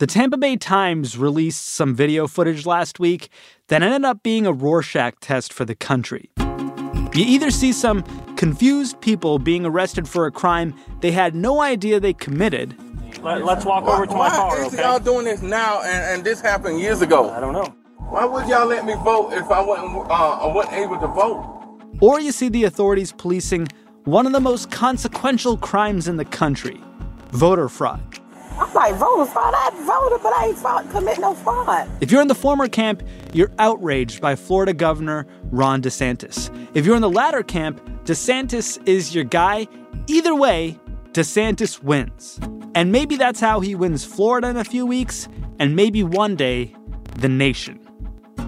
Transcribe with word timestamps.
The 0.00 0.06
Tampa 0.06 0.38
Bay 0.38 0.56
Times 0.56 1.18
released 1.18 1.68
some 1.68 1.94
video 1.94 2.26
footage 2.26 2.64
last 2.64 2.98
week 2.98 3.28
that 3.68 3.82
ended 3.82 4.02
up 4.02 4.22
being 4.22 4.46
a 4.46 4.50
Rorschach 4.50 5.20
test 5.20 5.52
for 5.52 5.66
the 5.66 5.74
country. 5.74 6.30
You 6.38 7.26
either 7.26 7.50
see 7.50 7.74
some 7.74 8.02
confused 8.34 8.98
people 9.02 9.38
being 9.38 9.66
arrested 9.66 10.08
for 10.08 10.24
a 10.24 10.32
crime 10.32 10.74
they 11.00 11.10
had 11.10 11.34
no 11.34 11.60
idea 11.60 12.00
they 12.00 12.14
committed. 12.14 12.74
Let, 13.22 13.42
us 13.42 13.66
walk 13.66 13.84
over 13.84 14.06
to 14.06 14.14
my 14.14 14.30
car, 14.30 14.64
okay? 14.64 14.80
y'all 14.80 15.00
doing 15.00 15.26
this 15.26 15.42
now 15.42 15.82
and, 15.82 16.14
and 16.14 16.24
this 16.24 16.40
happened 16.40 16.80
years 16.80 17.02
ago? 17.02 17.28
I 17.28 17.38
don't 17.38 17.52
know. 17.52 17.74
Why 18.08 18.24
would 18.24 18.48
y'all 18.48 18.66
let 18.66 18.86
me 18.86 18.94
vote 18.94 19.34
if 19.34 19.50
I 19.50 19.60
wasn't, 19.60 20.10
uh, 20.10 20.14
I 20.14 20.46
wasn't 20.46 20.76
able 20.76 20.98
to 20.98 21.08
vote? 21.08 21.90
Or 22.00 22.18
you 22.18 22.32
see 22.32 22.48
the 22.48 22.64
authorities 22.64 23.12
policing 23.12 23.68
one 24.04 24.24
of 24.24 24.32
the 24.32 24.40
most 24.40 24.70
consequential 24.70 25.58
crimes 25.58 26.08
in 26.08 26.16
the 26.16 26.24
country 26.24 26.80
voter 27.32 27.68
fraud. 27.68 28.19
I'm 28.60 28.74
like, 28.74 28.94
voter 28.96 29.24
fraud? 29.30 29.54
I 29.56 29.70
voted, 29.70 30.22
but 30.22 30.32
I 30.34 30.48
ain't 30.48 30.58
fraud, 30.58 30.90
commit 30.90 31.18
no 31.18 31.34
fraud. 31.34 31.88
If 32.02 32.12
you're 32.12 32.20
in 32.20 32.28
the 32.28 32.34
former 32.34 32.68
camp, 32.68 33.02
you're 33.32 33.50
outraged 33.58 34.20
by 34.20 34.36
Florida 34.36 34.74
Governor 34.74 35.26
Ron 35.44 35.80
DeSantis. 35.80 36.50
If 36.74 36.84
you're 36.84 36.96
in 36.96 37.02
the 37.02 37.10
latter 37.10 37.42
camp, 37.42 37.80
DeSantis 38.04 38.78
is 38.86 39.14
your 39.14 39.24
guy. 39.24 39.66
Either 40.08 40.34
way, 40.34 40.78
DeSantis 41.12 41.82
wins. 41.82 42.38
And 42.74 42.92
maybe 42.92 43.16
that's 43.16 43.40
how 43.40 43.60
he 43.60 43.74
wins 43.74 44.04
Florida 44.04 44.48
in 44.48 44.58
a 44.58 44.64
few 44.64 44.84
weeks, 44.84 45.26
and 45.58 45.74
maybe 45.74 46.02
one 46.02 46.36
day, 46.36 46.74
the 47.16 47.28
nation. 47.28 47.80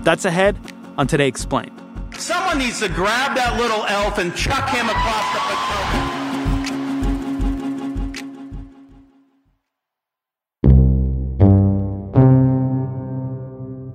That's 0.03 0.25
ahead 0.27 0.59
on 0.99 1.07
Today 1.07 1.27
Explained. 1.27 1.79
Someone 2.19 2.59
needs 2.59 2.81
to 2.81 2.89
grab 2.89 3.35
that 3.35 3.59
little 3.59 3.85
elf 3.87 4.19
and 4.19 4.37
chuck 4.37 4.69
him 4.69 4.89
across 4.91 5.33
the 5.33 5.41
Potomac. 5.41 6.12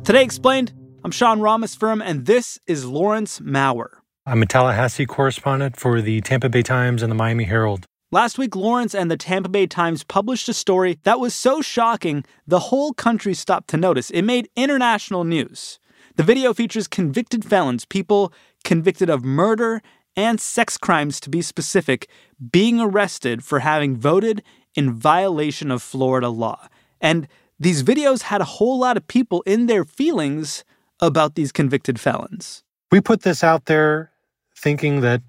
Today 0.07 0.23
Explained, 0.23 0.71
I'm 1.03 1.11
Sean 1.11 1.39
Rameswaram, 1.39 2.01
and 2.01 2.25
this 2.25 2.57
is 2.65 2.85
Lawrence 2.85 3.41
Mower. 3.41 4.03
I'm 4.25 4.41
a 4.41 4.45
Tallahassee 4.45 5.05
correspondent 5.05 5.75
for 5.75 6.01
the 6.01 6.21
Tampa 6.21 6.47
Bay 6.47 6.61
Times 6.61 7.03
and 7.03 7.11
the 7.11 7.15
Miami 7.15 7.43
Herald. 7.43 7.85
Last 8.09 8.37
week, 8.37 8.55
Lawrence 8.55 8.95
and 8.95 9.11
the 9.11 9.17
Tampa 9.17 9.49
Bay 9.49 9.67
Times 9.67 10.05
published 10.05 10.47
a 10.47 10.53
story 10.53 10.97
that 11.03 11.19
was 11.19 11.35
so 11.35 11.61
shocking, 11.61 12.23
the 12.47 12.59
whole 12.71 12.93
country 12.93 13.33
stopped 13.33 13.67
to 13.71 13.75
notice. 13.75 14.09
It 14.11 14.21
made 14.21 14.47
international 14.55 15.25
news. 15.25 15.77
The 16.15 16.23
video 16.23 16.53
features 16.53 16.87
convicted 16.87 17.43
felons, 17.43 17.83
people 17.83 18.31
convicted 18.63 19.09
of 19.09 19.25
murder 19.25 19.81
and 20.15 20.39
sex 20.39 20.77
crimes 20.77 21.19
to 21.19 21.29
be 21.29 21.41
specific, 21.41 22.07
being 22.49 22.79
arrested 22.79 23.43
for 23.43 23.59
having 23.59 23.97
voted 23.97 24.41
in 24.73 24.93
violation 24.93 25.69
of 25.69 25.83
Florida 25.83 26.29
law. 26.29 26.69
And 27.01 27.27
these 27.59 27.83
videos 27.83 28.23
had 28.23 28.41
a 28.41 28.45
whole 28.45 28.77
lot 28.79 28.97
of 28.97 29.07
people 29.07 29.41
in 29.45 29.65
their 29.67 29.83
feelings 29.83 30.63
about 30.99 31.35
these 31.35 31.51
convicted 31.51 31.99
felons. 31.99 32.63
We 32.91 33.01
put 33.01 33.21
this 33.21 33.43
out 33.43 33.65
there 33.65 34.11
thinking 34.55 35.01
that 35.01 35.21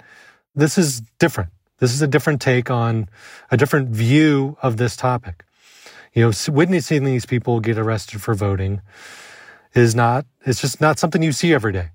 this 0.55 0.79
is 0.79 1.01
different. 1.19 1.51
This 1.79 1.93
is 1.93 2.03
a 2.03 2.07
different 2.07 2.41
take 2.41 2.71
on 2.71 3.09
a 3.51 3.57
different 3.57 3.91
view 3.91 4.57
of 4.63 4.77
this 4.77 4.97
topic. 4.97 5.45
You 6.15 6.27
know, 6.27 6.33
witnessing 6.49 7.05
these 7.05 7.27
people 7.27 7.61
get 7.61 7.79
arrested 7.79 8.21
for 8.21 8.35
voting 8.35 8.81
is 9.75 9.95
not, 9.95 10.27
it's 10.45 10.61
just 10.61 10.81
not 10.81 10.99
something 10.99 11.23
you 11.23 11.33
see 11.33 11.53
every 11.53 11.73
day. 11.73 11.91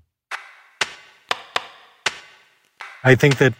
I 3.02 3.14
think 3.16 3.36
that, 3.38 3.52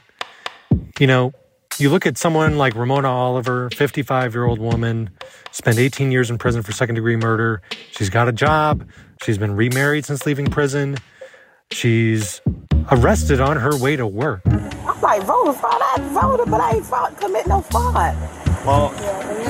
you 0.99 1.07
know, 1.07 1.35
you 1.79 1.91
look 1.91 2.07
at 2.07 2.17
someone 2.17 2.57
like 2.57 2.75
Ramona 2.75 3.09
Oliver, 3.09 3.71
55 3.71 4.35
year 4.35 4.45
old 4.45 4.59
woman, 4.59 5.11
spent 5.51 5.79
18 5.79 6.13
years 6.13 6.31
in 6.31 6.39
prison 6.39 6.63
for 6.63 6.73
second 6.73 6.95
degree 6.95 7.17
murder. 7.17 7.63
She's 7.91 8.11
got 8.11 8.29
a 8.29 8.33
job. 8.33 8.87
She's 9.23 9.39
been 9.39 9.57
remarried 9.57 10.05
since 10.05 10.27
leaving 10.27 10.47
prison. 10.47 10.97
She's 11.71 12.41
arrested 12.91 13.41
on 13.41 13.57
her 13.57 13.77
way 13.77 13.97
to 13.97 14.07
work. 14.07 14.43
I'm 14.47 15.01
like, 15.01 15.23
voted 15.23 15.57
fraud. 15.57 15.81
I 15.81 15.97
voted, 16.13 16.51
but 16.51 16.61
I 16.61 16.77
ain't 16.77 16.87
fraud, 16.87 17.17
commit 17.19 17.47
no 17.47 17.61
fraud. 17.63 18.17
Well, 18.65 18.97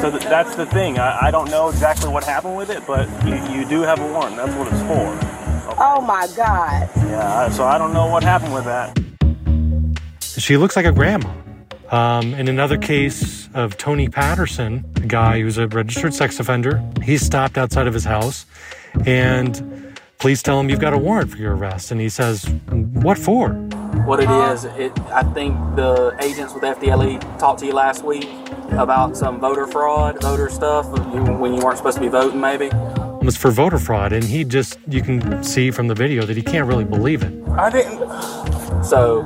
so 0.01 0.11
th- 0.11 0.23
that's 0.25 0.57
the 0.57 0.67
thing. 0.67 0.99
I, 0.99 1.27
I, 1.27 1.31
don't 1.31 1.49
know 1.51 1.69
exactly 1.69 2.09
what 2.09 2.25
happened 2.25 2.57
with 2.57 2.71
it, 2.71 2.85
but 2.87 3.09
you, 3.25 3.35
you 3.61 3.65
do 3.65 3.83
have 3.83 4.01
a 4.01 4.13
warrant. 4.13 4.37
That's 4.37 4.53
what 4.57 4.67
it's 4.67 4.83
for. 4.83 5.07
Okay. 5.71 5.77
Oh 5.79 6.01
my 6.01 6.27
God. 6.37 6.91
Yeah, 6.97 7.49
so 7.51 7.65
I 7.65 7.79
don't 7.79 7.93
know 7.93 8.07
what 8.07 8.25
happened 8.25 8.55
with 8.55 8.65
that. 8.65 8.99
She 10.21 10.57
looks 10.57 10.75
like 10.75 10.85
a 10.85 10.93
grandma. 10.93 11.33
Um, 11.91 12.35
in 12.35 12.49
another 12.49 12.79
case 12.79 13.49
of 13.55 13.77
Tony 13.77 14.09
Patterson, 14.09 14.85
a 14.97 15.01
guy 15.01 15.41
who's 15.41 15.59
a 15.59 15.69
registered 15.69 16.15
sex 16.15 16.41
offender, 16.41 16.83
he's 17.03 17.25
stopped 17.25 17.59
outside 17.59 17.87
of 17.87 17.95
his 17.95 18.05
house 18.05 18.47
and 19.07 19.85
police 20.19 20.43
tell 20.43 20.59
him 20.59 20.71
you've 20.71 20.81
got 20.81 20.95
a 20.95 20.99
warrant 20.99 21.31
for 21.31 21.37
your 21.37 21.55
arrest. 21.55 21.91
And 21.91 22.01
he 22.01 22.09
says, 22.09 22.47
What 22.71 23.19
for? 23.19 23.51
What 24.07 24.21
it 24.21 24.31
is, 24.31 24.65
it, 24.65 24.99
I 25.11 25.23
think 25.35 25.55
the 25.77 26.17
agents 26.21 26.55
with 26.55 26.63
FDLE 26.63 27.39
talked 27.39 27.61
to 27.61 27.67
you 27.67 27.73
last 27.73 28.05
week 28.05 28.29
about 28.71 29.17
some 29.17 29.39
voter 29.39 29.67
fraud, 29.67 30.21
voter 30.21 30.49
stuff 30.49 30.89
when 30.89 31.55
you 31.55 31.63
weren't 31.63 31.77
supposed 31.77 31.99
to 31.99 32.01
be 32.01 32.09
voting, 32.09 32.41
maybe. 32.41 32.67
It 32.67 33.25
was 33.25 33.37
for 33.37 33.51
voter 33.51 33.79
fraud, 33.79 34.13
and 34.13 34.25
he 34.25 34.45
just, 34.45 34.79
you 34.89 35.01
can 35.01 35.43
see 35.45 35.71
from 35.71 35.89
the 35.89 35.95
video 35.95 36.25
that 36.27 36.37
he 36.37 36.43
can't 36.43 36.67
really 36.67 36.85
believe 36.85 37.23
it. 37.23 37.33
I 37.51 37.71
didn't. 37.71 38.85
So 38.85 39.23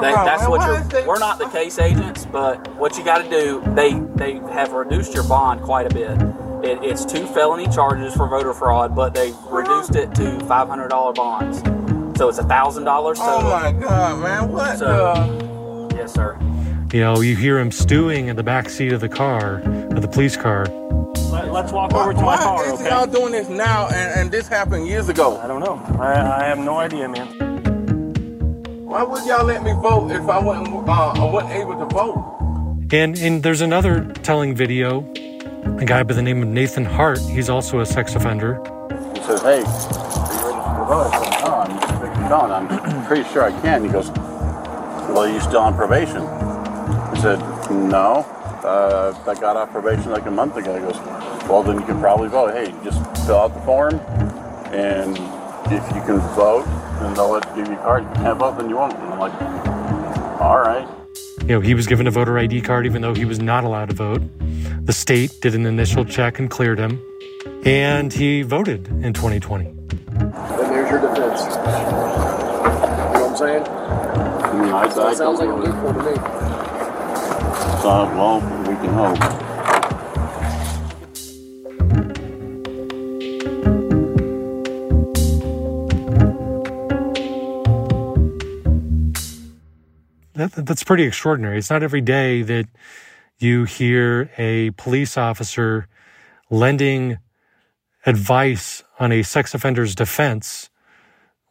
they 0.00 0.12
talking? 0.12 0.24
That's 0.26 0.48
what 0.48 0.92
you're. 0.92 1.06
We're 1.06 1.18
not 1.18 1.38
the 1.38 1.48
case 1.48 1.78
agents, 1.78 2.26
but 2.26 2.74
what 2.76 2.96
you 2.98 3.04
got 3.04 3.22
to 3.22 3.30
do, 3.30 3.62
they 3.74 3.94
they 4.16 4.34
have 4.52 4.72
reduced 4.72 5.14
your 5.14 5.24
bond 5.24 5.62
quite 5.62 5.90
a 5.90 5.94
bit. 5.94 6.18
It, 6.64 6.82
it's 6.82 7.04
two 7.04 7.26
felony 7.26 7.68
charges 7.68 8.14
for 8.14 8.28
voter 8.28 8.52
fraud, 8.52 8.94
but 8.94 9.14
they 9.14 9.32
reduced 9.48 9.94
it 9.94 10.14
to 10.16 10.40
five 10.46 10.68
hundred 10.68 10.88
dollar 10.88 11.12
bonds. 11.12 11.58
So 12.18 12.28
it's 12.28 12.38
a 12.38 12.44
thousand 12.44 12.84
dollars. 12.84 13.18
Oh 13.20 13.42
my 13.42 13.72
god, 13.72 14.22
man! 14.22 14.50
What? 14.50 14.78
So, 14.78 14.86
the? 15.14 15.96
Yes, 15.96 16.12
sir. 16.12 16.38
You 16.92 17.00
know, 17.00 17.20
you 17.20 17.36
hear 17.36 17.58
him 17.58 17.70
stewing 17.70 18.28
in 18.28 18.36
the 18.36 18.42
back 18.42 18.68
seat 18.70 18.92
of 18.92 19.00
the 19.00 19.08
car, 19.08 19.60
of 19.60 20.00
the 20.00 20.08
police 20.08 20.36
car. 20.36 20.66
Let, 21.30 21.66
us 21.66 21.72
walk 21.72 21.92
over 21.92 22.14
to 22.14 22.20
my 22.20 22.36
car, 22.36 22.64
Why 22.64 22.72
okay? 22.72 22.88
Y'all 22.88 23.06
doing 23.06 23.32
this 23.32 23.48
now, 23.50 23.88
and, 23.88 24.20
and 24.20 24.30
this 24.30 24.48
happened 24.48 24.88
years 24.88 25.10
ago. 25.10 25.38
I 25.38 25.46
don't 25.46 25.60
know. 25.60 25.74
I, 26.00 26.40
I 26.40 26.44
have 26.44 26.58
no 26.58 26.76
idea, 26.78 27.06
man. 27.06 27.47
Why 28.88 29.02
would 29.02 29.26
y'all 29.26 29.44
let 29.44 29.62
me 29.62 29.72
vote 29.72 30.10
if 30.10 30.26
I 30.30 30.38
wasn't, 30.38 30.88
uh, 30.88 30.92
I 30.92 31.30
wasn't 31.30 31.52
able 31.52 31.78
to 31.78 31.84
vote? 31.94 32.88
And, 32.90 33.18
and 33.18 33.42
there's 33.42 33.60
another 33.60 34.06
telling 34.22 34.54
video. 34.54 35.00
A 35.76 35.84
guy 35.84 36.02
by 36.04 36.14
the 36.14 36.22
name 36.22 36.40
of 36.40 36.48
Nathan 36.48 36.86
Hart, 36.86 37.18
he's 37.18 37.50
also 37.50 37.80
a 37.80 37.86
sex 37.86 38.14
offender. 38.14 38.54
He 39.14 39.20
says, 39.20 39.42
Hey, 39.42 39.60
are 39.60 40.32
you 40.32 40.46
ready 40.46 40.56
to 40.56 40.84
vote? 40.88 41.10
I 41.12 41.20
said, 41.20 41.44
No, 41.50 41.56
I'm 41.60 41.78
just 41.78 41.92
convicted 41.92 42.28
felon. 42.28 42.68
I'm 42.70 43.06
pretty 43.06 43.28
sure 43.28 43.42
I 43.42 43.60
can. 43.60 43.84
He 43.84 43.90
goes, 43.90 44.08
Well, 44.08 45.18
are 45.18 45.30
you 45.30 45.40
still 45.40 45.60
on 45.60 45.74
probation? 45.76 46.22
I 46.22 47.18
said, 47.20 47.40
No. 47.70 48.24
Uh, 48.64 49.14
I 49.26 49.34
got 49.38 49.58
off 49.58 49.70
probation 49.70 50.12
like 50.12 50.24
a 50.24 50.30
month 50.30 50.56
ago. 50.56 50.74
He 50.74 50.80
goes, 50.80 50.96
Well, 51.46 51.62
then 51.62 51.78
you 51.78 51.84
can 51.84 52.00
probably 52.00 52.30
vote. 52.30 52.54
Hey, 52.54 52.72
just 52.82 52.98
fill 53.26 53.36
out 53.36 53.52
the 53.52 53.60
form, 53.60 53.96
and 54.72 55.18
if 55.72 55.86
you 55.94 56.02
can 56.02 56.18
vote, 56.34 56.66
and 57.00 57.16
they'll 57.16 57.30
let 57.30 57.48
you 57.50 57.62
give 57.62 57.72
you 57.72 57.78
a 57.78 57.82
card. 57.82 58.04
If 58.04 58.08
you 58.10 58.22
can't 58.24 58.38
vote, 58.38 58.58
then 58.58 58.68
you 58.68 58.76
won't. 58.76 58.94
And 58.94 59.02
I'm 59.14 59.18
like, 59.18 60.40
all 60.40 60.60
right. 60.60 60.88
You 61.42 61.48
know, 61.54 61.60
he 61.60 61.74
was 61.74 61.86
given 61.86 62.06
a 62.06 62.10
voter 62.10 62.38
ID 62.38 62.60
card 62.60 62.86
even 62.86 63.00
though 63.02 63.14
he 63.14 63.24
was 63.24 63.38
not 63.40 63.64
allowed 63.64 63.88
to 63.88 63.94
vote. 63.94 64.22
The 64.84 64.92
state 64.92 65.40
did 65.40 65.54
an 65.54 65.66
initial 65.66 66.04
check 66.04 66.38
and 66.38 66.50
cleared 66.50 66.78
him, 66.78 67.00
and 67.64 68.12
he 68.12 68.42
voted 68.42 68.88
in 68.88 69.12
2020. 69.12 69.66
And 69.66 69.78
there's 70.28 70.90
your 70.90 71.00
defense. 71.00 71.40
You 71.40 71.62
know 73.14 73.20
what 73.20 73.30
I'm 73.30 73.36
saying? 73.36 73.62
I 73.62 74.52
mean, 74.60 74.72
I, 74.72 74.82
I, 74.82 75.14
sounds 75.14 75.38
like 75.38 75.48
a 75.48 75.54
loophole 75.54 75.92
to 75.92 76.02
me. 76.02 76.14
So, 77.82 77.88
well, 78.16 78.40
we 78.60 78.74
can 78.76 78.92
hope. 78.94 79.47
That's 90.64 90.84
pretty 90.84 91.04
extraordinary. 91.04 91.58
It's 91.58 91.70
not 91.70 91.82
every 91.82 92.00
day 92.00 92.42
that 92.42 92.66
you 93.38 93.64
hear 93.64 94.30
a 94.36 94.70
police 94.70 95.16
officer 95.16 95.88
lending 96.50 97.18
advice 98.06 98.82
on 98.98 99.12
a 99.12 99.22
sex 99.22 99.54
offender's 99.54 99.94
defense 99.94 100.70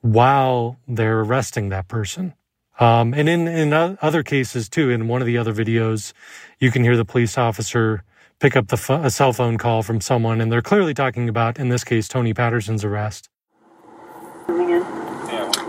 while 0.02 0.78
they're 0.88 1.22
arresting 1.22 1.70
that 1.70 1.88
person. 1.88 2.34
Um, 2.80 3.14
and 3.14 3.28
in, 3.28 3.48
in 3.48 3.74
other 3.74 4.24
cases 4.24 4.70
too, 4.70 4.90
in 4.90 5.08
one 5.08 5.22
of 5.22 5.26
the 5.26 5.38
other 5.38 5.54
videos, 5.54 6.14
you 6.60 6.72
can 6.72 6.84
hear 6.84 6.96
the 6.96 7.06
police 7.06 7.38
officer 7.38 8.04
pick 8.40 8.56
up 8.56 8.68
the 8.68 9.00
a 9.04 9.10
cell 9.10 9.34
phone 9.34 9.58
call 9.58 9.82
from 9.82 10.00
someone, 10.00 10.42
and 10.42 10.52
they're 10.52 10.62
clearly 10.62 10.94
talking 10.94 11.28
about, 11.28 11.58
in 11.58 11.70
this 11.70 11.84
case, 11.84 12.08
Tony 12.08 12.34
Patterson's 12.34 12.84
arrest. 12.84 13.30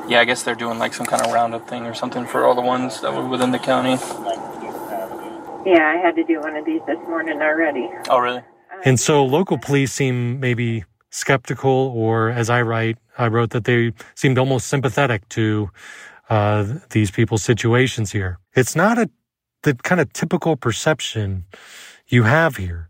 Yeah, 0.08 0.20
I 0.20 0.24
guess 0.24 0.42
they're 0.42 0.54
doing 0.54 0.78
like 0.78 0.94
some 0.94 1.04
kind 1.04 1.24
of 1.24 1.32
roundup 1.32 1.68
thing 1.68 1.84
or 1.84 1.92
something 1.92 2.24
for 2.24 2.46
all 2.46 2.54
the 2.54 2.62
ones 2.62 3.02
that 3.02 3.12
were 3.12 3.26
within 3.28 3.50
the 3.50 3.58
county. 3.58 3.96
Yeah, 5.70 5.86
I 5.86 6.00
had 6.02 6.16
to 6.16 6.24
do 6.24 6.40
one 6.40 6.56
of 6.56 6.64
these 6.64 6.80
this 6.86 6.98
morning 7.08 7.42
already. 7.42 7.90
Oh, 8.08 8.18
really? 8.18 8.42
And 8.84 8.98
so 8.98 9.22
local 9.24 9.58
police 9.58 9.92
seem 9.92 10.40
maybe 10.40 10.84
skeptical, 11.10 11.92
or 11.94 12.30
as 12.30 12.48
I 12.48 12.62
write, 12.62 12.96
I 13.18 13.28
wrote 13.28 13.50
that 13.50 13.64
they 13.64 13.92
seemed 14.14 14.38
almost 14.38 14.68
sympathetic 14.68 15.28
to 15.30 15.70
uh, 16.30 16.64
these 16.90 17.10
people's 17.10 17.42
situations 17.42 18.12
here. 18.12 18.38
It's 18.54 18.74
not 18.74 18.98
a 18.98 19.10
the 19.62 19.74
kind 19.74 20.00
of 20.00 20.12
typical 20.12 20.56
perception 20.56 21.44
you 22.06 22.22
have 22.22 22.56
here 22.56 22.88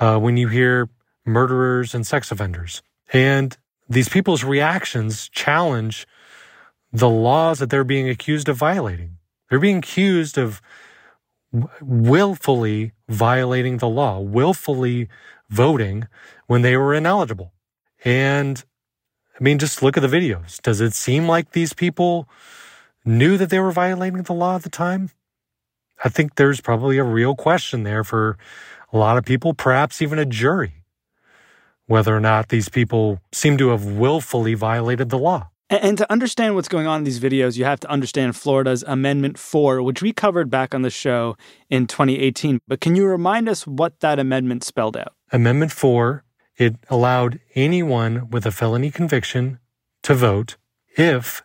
uh, 0.00 0.18
when 0.18 0.36
you 0.36 0.48
hear 0.48 0.88
murderers 1.24 1.94
and 1.94 2.06
sex 2.06 2.32
offenders. 2.32 2.82
And 3.12 3.56
these 3.88 4.08
people's 4.08 4.44
reactions 4.44 5.28
challenge 5.30 6.06
the 6.92 7.08
laws 7.08 7.58
that 7.58 7.70
they're 7.70 7.84
being 7.84 8.08
accused 8.08 8.48
of 8.48 8.56
violating. 8.56 9.18
They're 9.48 9.58
being 9.58 9.78
accused 9.78 10.38
of 10.38 10.60
willfully 11.80 12.92
violating 13.08 13.78
the 13.78 13.88
law, 13.88 14.20
willfully 14.20 15.08
voting 15.48 16.06
when 16.46 16.62
they 16.62 16.76
were 16.76 16.94
ineligible. 16.94 17.52
And 18.04 18.62
I 19.38 19.42
mean, 19.42 19.58
just 19.58 19.82
look 19.82 19.96
at 19.96 20.00
the 20.00 20.08
videos. 20.08 20.60
Does 20.60 20.80
it 20.80 20.94
seem 20.94 21.28
like 21.28 21.52
these 21.52 21.72
people 21.72 22.28
knew 23.04 23.36
that 23.36 23.50
they 23.50 23.60
were 23.60 23.72
violating 23.72 24.22
the 24.22 24.32
law 24.32 24.56
at 24.56 24.62
the 24.62 24.68
time? 24.68 25.10
I 26.04 26.08
think 26.08 26.34
there's 26.34 26.60
probably 26.60 26.98
a 26.98 27.04
real 27.04 27.34
question 27.34 27.82
there 27.82 28.04
for 28.04 28.36
a 28.92 28.98
lot 28.98 29.16
of 29.16 29.24
people, 29.24 29.54
perhaps 29.54 30.00
even 30.00 30.18
a 30.18 30.24
jury, 30.24 30.84
whether 31.86 32.16
or 32.16 32.20
not 32.20 32.48
these 32.48 32.68
people 32.68 33.20
seem 33.32 33.56
to 33.58 33.68
have 33.68 33.84
willfully 33.84 34.54
violated 34.54 35.10
the 35.10 35.18
law. 35.18 35.50
And 35.70 35.98
to 35.98 36.10
understand 36.10 36.54
what's 36.54 36.68
going 36.68 36.86
on 36.86 36.98
in 36.98 37.04
these 37.04 37.20
videos, 37.20 37.58
you 37.58 37.64
have 37.64 37.80
to 37.80 37.90
understand 37.90 38.36
Florida's 38.36 38.82
Amendment 38.86 39.38
4, 39.38 39.82
which 39.82 40.00
we 40.00 40.14
covered 40.14 40.48
back 40.48 40.74
on 40.74 40.80
the 40.80 40.90
show 40.90 41.36
in 41.68 41.86
2018. 41.86 42.60
But 42.66 42.80
can 42.80 42.96
you 42.96 43.06
remind 43.06 43.50
us 43.50 43.66
what 43.66 44.00
that 44.00 44.18
amendment 44.18 44.64
spelled 44.64 44.96
out? 44.96 45.12
Amendment 45.30 45.72
4, 45.72 46.24
it 46.56 46.76
allowed 46.88 47.40
anyone 47.54 48.30
with 48.30 48.46
a 48.46 48.50
felony 48.50 48.90
conviction 48.90 49.58
to 50.04 50.14
vote 50.14 50.56
if 50.96 51.42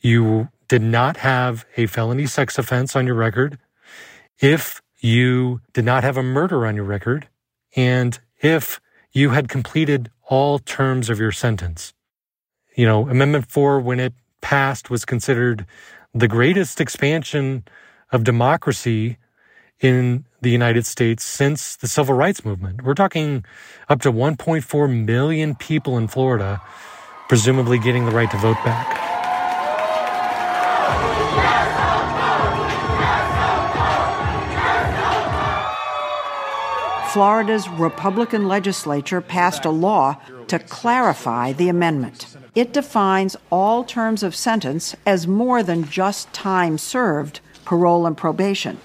you 0.00 0.48
did 0.66 0.82
not 0.82 1.18
have 1.18 1.64
a 1.76 1.86
felony 1.86 2.26
sex 2.26 2.58
offense 2.58 2.96
on 2.96 3.06
your 3.06 3.14
record, 3.14 3.58
if 4.40 4.82
you 4.98 5.60
did 5.72 5.84
not 5.84 6.02
have 6.02 6.16
a 6.16 6.22
murder 6.24 6.66
on 6.66 6.74
your 6.74 6.84
record, 6.84 7.28
and 7.76 8.18
if 8.40 8.80
you 9.12 9.30
had 9.30 9.48
completed 9.48 10.10
all 10.24 10.58
terms 10.58 11.08
of 11.08 11.20
your 11.20 11.32
sentence 11.32 11.92
you 12.74 12.86
know, 12.86 13.08
Amendment 13.08 13.46
4, 13.46 13.80
when 13.80 14.00
it 14.00 14.14
passed, 14.40 14.90
was 14.90 15.04
considered 15.04 15.66
the 16.14 16.28
greatest 16.28 16.80
expansion 16.80 17.64
of 18.12 18.24
democracy 18.24 19.16
in 19.80 20.24
the 20.42 20.50
United 20.50 20.86
States 20.86 21.24
since 21.24 21.76
the 21.76 21.88
civil 21.88 22.14
rights 22.14 22.44
movement. 22.44 22.82
We're 22.82 22.94
talking 22.94 23.44
up 23.88 24.00
to 24.02 24.12
1.4 24.12 25.04
million 25.06 25.54
people 25.54 25.96
in 25.98 26.08
Florida, 26.08 26.60
presumably 27.28 27.78
getting 27.78 28.04
the 28.06 28.12
right 28.12 28.30
to 28.30 28.36
vote 28.38 28.58
back. 28.64 29.09
Florida's 37.12 37.68
Republican 37.68 38.46
legislature 38.46 39.20
passed 39.20 39.64
a 39.64 39.70
law 39.70 40.16
to 40.46 40.60
clarify 40.60 41.52
the 41.52 41.68
amendment. 41.68 42.36
It 42.54 42.72
defines 42.72 43.36
all 43.50 43.82
terms 43.82 44.22
of 44.22 44.36
sentence 44.36 44.94
as 45.04 45.26
more 45.26 45.64
than 45.64 45.90
just 45.90 46.32
time 46.32 46.78
served, 46.78 47.40
parole, 47.64 48.06
and 48.06 48.16
probation. 48.16 48.78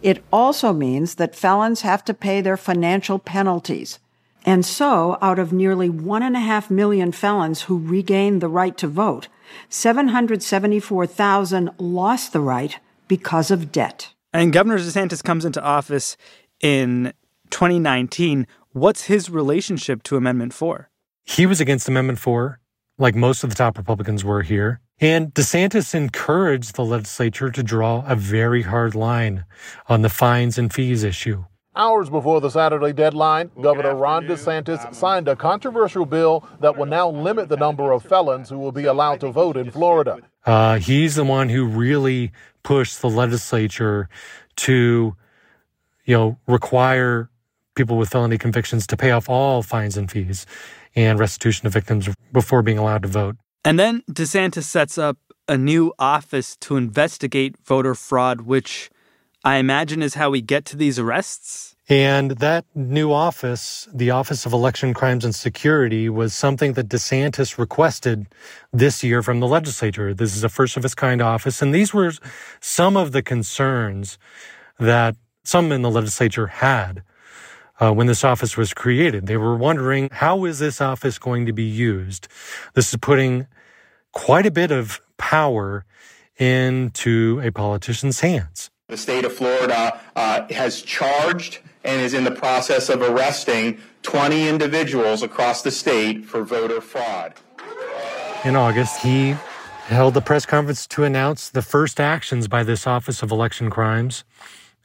It 0.00 0.22
also 0.32 0.72
means 0.72 1.16
that 1.16 1.34
felons 1.34 1.80
have 1.80 2.04
to 2.04 2.14
pay 2.14 2.40
their 2.40 2.56
financial 2.56 3.18
penalties. 3.18 3.98
And 4.44 4.64
so, 4.64 5.18
out 5.20 5.40
of 5.40 5.52
nearly 5.52 5.90
one 5.90 6.22
and 6.22 6.36
a 6.36 6.40
half 6.40 6.70
million 6.70 7.10
felons 7.10 7.62
who 7.62 7.78
regained 7.78 8.40
the 8.40 8.48
right 8.48 8.78
to 8.78 8.86
vote, 8.86 9.26
774,000 9.70 11.70
lost 11.78 12.32
the 12.32 12.40
right 12.40 12.78
because 13.08 13.50
of 13.50 13.72
debt. 13.72 14.12
And 14.32 14.52
Governor 14.52 14.78
DeSantis 14.78 15.24
comes 15.24 15.44
into 15.44 15.60
office 15.60 16.16
in 16.60 17.12
2019. 17.50 18.46
What's 18.72 19.04
his 19.04 19.30
relationship 19.30 20.02
to 20.04 20.16
Amendment 20.16 20.52
4? 20.52 20.90
He 21.24 21.46
was 21.46 21.60
against 21.60 21.88
Amendment 21.88 22.18
4, 22.18 22.60
like 22.98 23.14
most 23.14 23.42
of 23.42 23.50
the 23.50 23.56
top 23.56 23.76
Republicans 23.76 24.24
were 24.24 24.42
here. 24.42 24.80
And 25.00 25.34
DeSantis 25.34 25.94
encouraged 25.94 26.76
the 26.76 26.84
legislature 26.84 27.50
to 27.50 27.62
draw 27.62 28.04
a 28.06 28.16
very 28.16 28.62
hard 28.62 28.94
line 28.94 29.44
on 29.88 30.02
the 30.02 30.08
fines 30.08 30.56
and 30.56 30.72
fees 30.72 31.04
issue. 31.04 31.44
Hours 31.74 32.08
before 32.08 32.40
the 32.40 32.48
Saturday 32.48 32.94
deadline, 32.94 33.50
Governor 33.60 33.94
Ron 33.94 34.24
DeSantis 34.24 34.94
signed 34.94 35.28
a 35.28 35.36
controversial 35.36 36.06
bill 36.06 36.48
that 36.60 36.78
will 36.78 36.86
now 36.86 37.10
limit 37.10 37.50
the 37.50 37.56
number 37.58 37.92
of 37.92 38.02
felons 38.02 38.48
who 38.48 38.58
will 38.58 38.72
be 38.72 38.86
allowed 38.86 39.20
to 39.20 39.30
vote 39.30 39.58
in 39.58 39.70
Florida. 39.70 40.20
Uh, 40.46 40.78
he's 40.78 41.16
the 41.16 41.24
one 41.24 41.50
who 41.50 41.66
really 41.66 42.32
pushed 42.62 43.02
the 43.02 43.10
legislature 43.10 44.08
to, 44.56 45.14
you 46.06 46.16
know, 46.16 46.38
require 46.46 47.28
people 47.76 47.96
with 47.96 48.08
felony 48.08 48.38
convictions 48.38 48.86
to 48.88 48.96
pay 48.96 49.12
off 49.12 49.28
all 49.28 49.62
fines 49.62 49.96
and 49.96 50.10
fees 50.10 50.46
and 50.96 51.18
restitution 51.18 51.64
to 51.64 51.70
victims 51.70 52.08
before 52.32 52.62
being 52.62 52.78
allowed 52.78 53.02
to 53.02 53.08
vote. 53.08 53.36
And 53.64 53.78
then 53.78 54.02
DeSantis 54.10 54.64
sets 54.64 54.98
up 54.98 55.18
a 55.46 55.56
new 55.56 55.92
office 55.98 56.56
to 56.56 56.76
investigate 56.76 57.56
voter 57.64 57.94
fraud, 57.94 58.40
which 58.40 58.90
I 59.44 59.56
imagine 59.56 60.02
is 60.02 60.14
how 60.14 60.30
we 60.30 60.40
get 60.40 60.64
to 60.66 60.76
these 60.76 60.98
arrests. 60.98 61.76
And 61.88 62.32
that 62.32 62.64
new 62.74 63.12
office, 63.12 63.86
the 63.94 64.10
Office 64.10 64.44
of 64.44 64.52
Election 64.52 64.92
Crimes 64.92 65.24
and 65.24 65.32
Security, 65.32 66.08
was 66.08 66.34
something 66.34 66.72
that 66.72 66.88
DeSantis 66.88 67.58
requested 67.58 68.26
this 68.72 69.04
year 69.04 69.22
from 69.22 69.38
the 69.38 69.46
legislature. 69.46 70.12
This 70.12 70.34
is 70.34 70.42
a 70.42 70.48
first 70.48 70.76
of 70.76 70.84
its 70.84 70.96
kind 70.96 71.22
office. 71.22 71.62
And 71.62 71.72
these 71.72 71.94
were 71.94 72.12
some 72.60 72.96
of 72.96 73.12
the 73.12 73.22
concerns 73.22 74.18
that 74.80 75.14
some 75.44 75.70
in 75.70 75.82
the 75.82 75.90
legislature 75.90 76.48
had 76.48 77.04
uh, 77.80 77.92
when 77.92 78.06
this 78.06 78.24
office 78.24 78.56
was 78.56 78.72
created. 78.72 79.26
They 79.26 79.36
were 79.36 79.56
wondering, 79.56 80.08
how 80.10 80.44
is 80.44 80.58
this 80.58 80.80
office 80.80 81.18
going 81.18 81.46
to 81.46 81.52
be 81.52 81.64
used? 81.64 82.28
This 82.74 82.92
is 82.92 82.98
putting 83.00 83.46
quite 84.12 84.46
a 84.46 84.50
bit 84.50 84.70
of 84.70 85.00
power 85.16 85.84
into 86.38 87.40
a 87.42 87.50
politician's 87.50 88.20
hands. 88.20 88.70
The 88.88 88.96
state 88.96 89.24
of 89.24 89.32
Florida 89.32 90.00
uh, 90.14 90.46
has 90.52 90.80
charged 90.80 91.58
and 91.82 92.00
is 92.00 92.14
in 92.14 92.24
the 92.24 92.30
process 92.30 92.88
of 92.88 93.02
arresting 93.02 93.78
20 94.02 94.48
individuals 94.48 95.22
across 95.22 95.62
the 95.62 95.70
state 95.70 96.24
for 96.24 96.42
voter 96.44 96.80
fraud. 96.80 97.34
In 98.44 98.54
August, 98.54 99.02
he 99.02 99.34
held 99.86 100.16
a 100.16 100.20
press 100.20 100.46
conference 100.46 100.86
to 100.88 101.04
announce 101.04 101.48
the 101.48 101.62
first 101.62 102.00
actions 102.00 102.48
by 102.48 102.62
this 102.62 102.86
Office 102.86 103.22
of 103.22 103.30
Election 103.30 103.70
Crimes 103.70 104.24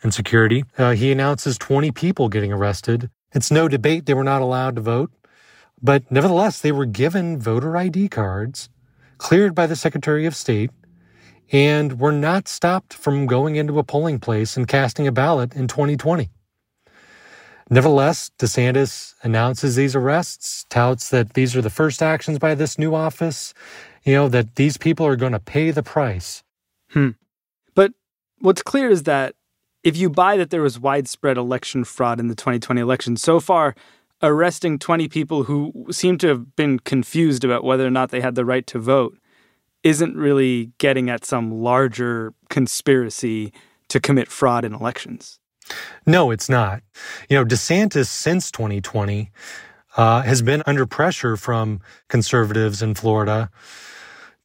and 0.04 0.14
security. 0.14 0.66
Uh, 0.78 0.92
he 0.92 1.12
announces 1.12 1.58
20 1.58 1.92
people 1.92 2.30
getting 2.30 2.52
arrested. 2.52 3.10
It's 3.34 3.52
no 3.52 3.68
debate 3.68 4.06
they 4.06 4.14
were 4.14 4.24
not 4.24 4.42
allowed 4.42 4.76
to 4.76 4.82
vote, 4.82 5.12
but 5.82 6.10
nevertheless, 6.12 6.60
they 6.60 6.72
were 6.72 6.86
given 6.86 7.40
voter 7.40 7.78
ID 7.78 8.10
cards 8.10 8.70
cleared 9.18 9.56
by 9.56 9.68
the 9.68 9.76
Secretary 9.76 10.26
of 10.26 10.36
State 10.36 10.72
and 11.52 12.00
were 12.00 12.12
not 12.12 12.48
stopped 12.48 12.94
from 12.94 13.26
going 13.26 13.56
into 13.56 13.78
a 13.80 13.84
polling 13.84 14.20
place 14.20 14.56
and 14.58 14.68
casting 14.68 15.08
a 15.08 15.12
ballot 15.12 15.54
in 15.54 15.68
2020. 15.68 16.30
Nevertheless, 17.70 18.32
DeSantis 18.38 19.16
announces 19.24 19.76
these 19.76 19.96
arrests, 19.96 20.66
touts 20.70 21.10
that 21.10 21.34
these 21.34 21.56
are 21.56 21.62
the 21.62 21.70
first 21.70 22.02
actions 22.04 22.38
by 22.38 22.54
this 22.54 22.78
new 22.78 22.94
office, 22.94 23.54
you 24.04 24.14
know, 24.14 24.28
that 24.28 24.56
these 24.56 24.78
people 24.78 25.06
are 25.06 25.16
going 25.16 25.32
to 25.32 25.40
pay 25.40 25.72
the 25.72 25.84
price. 25.84 26.44
Hmm. 26.90 27.12
But 27.74 27.94
what's 28.40 28.62
clear 28.62 28.90
is 28.90 29.04
that 29.04 29.36
if 29.84 29.98
you 29.98 30.10
buy 30.10 30.38
that 30.38 30.50
there 30.50 30.62
was 30.62 30.80
widespread 30.80 31.38
election 31.38 31.84
fraud 31.84 32.20
in 32.20 32.28
the 32.28 32.36
2020 32.36 32.80
election, 32.82 33.18
so 33.18 33.40
far, 33.40 33.76
arresting 34.22 34.78
20 34.78 35.08
people 35.08 35.44
who 35.44 35.88
seem 35.92 36.18
to 36.20 36.28
have 36.28 36.56
been 36.56 36.80
confused 36.80 37.44
about 37.44 37.64
whether 37.64 37.86
or 37.86 37.90
not 37.90 38.12
they 38.12 38.22
had 38.22 38.36
the 38.36 38.46
right 38.46 38.68
to 38.68 38.80
vote 38.80 39.18
isn't 39.84 40.16
really 40.16 40.72
getting 40.78 41.10
at 41.10 41.26
some 41.26 41.52
larger 41.52 42.34
conspiracy 42.50 43.52
to 43.88 44.00
commit 44.00 44.30
fraud 44.30 44.64
in 44.64 44.74
elections. 44.74 45.40
No, 46.06 46.32
it's 46.32 46.50
not. 46.50 46.84
You 47.30 47.38
know, 47.38 47.46
DeSantis 47.46 48.08
since 48.08 48.52
2020 48.52 49.32
uh, 49.98 50.22
has 50.22 50.42
been 50.42 50.62
under 50.66 50.86
pressure 50.86 51.36
from 51.36 51.82
conservatives 52.08 52.82
in 52.82 52.94
Florida 52.94 53.50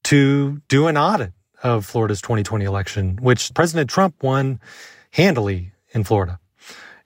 to 0.04 0.62
do 0.68 0.86
an 0.86 0.96
audit 0.96 1.32
of 1.62 1.84
Florida's 1.84 2.20
2020 2.22 2.64
election, 2.64 3.18
which 3.20 3.52
President 3.54 3.90
Trump 3.90 4.22
won 4.22 4.60
handily 5.16 5.72
in 5.90 6.04
Florida. 6.04 6.38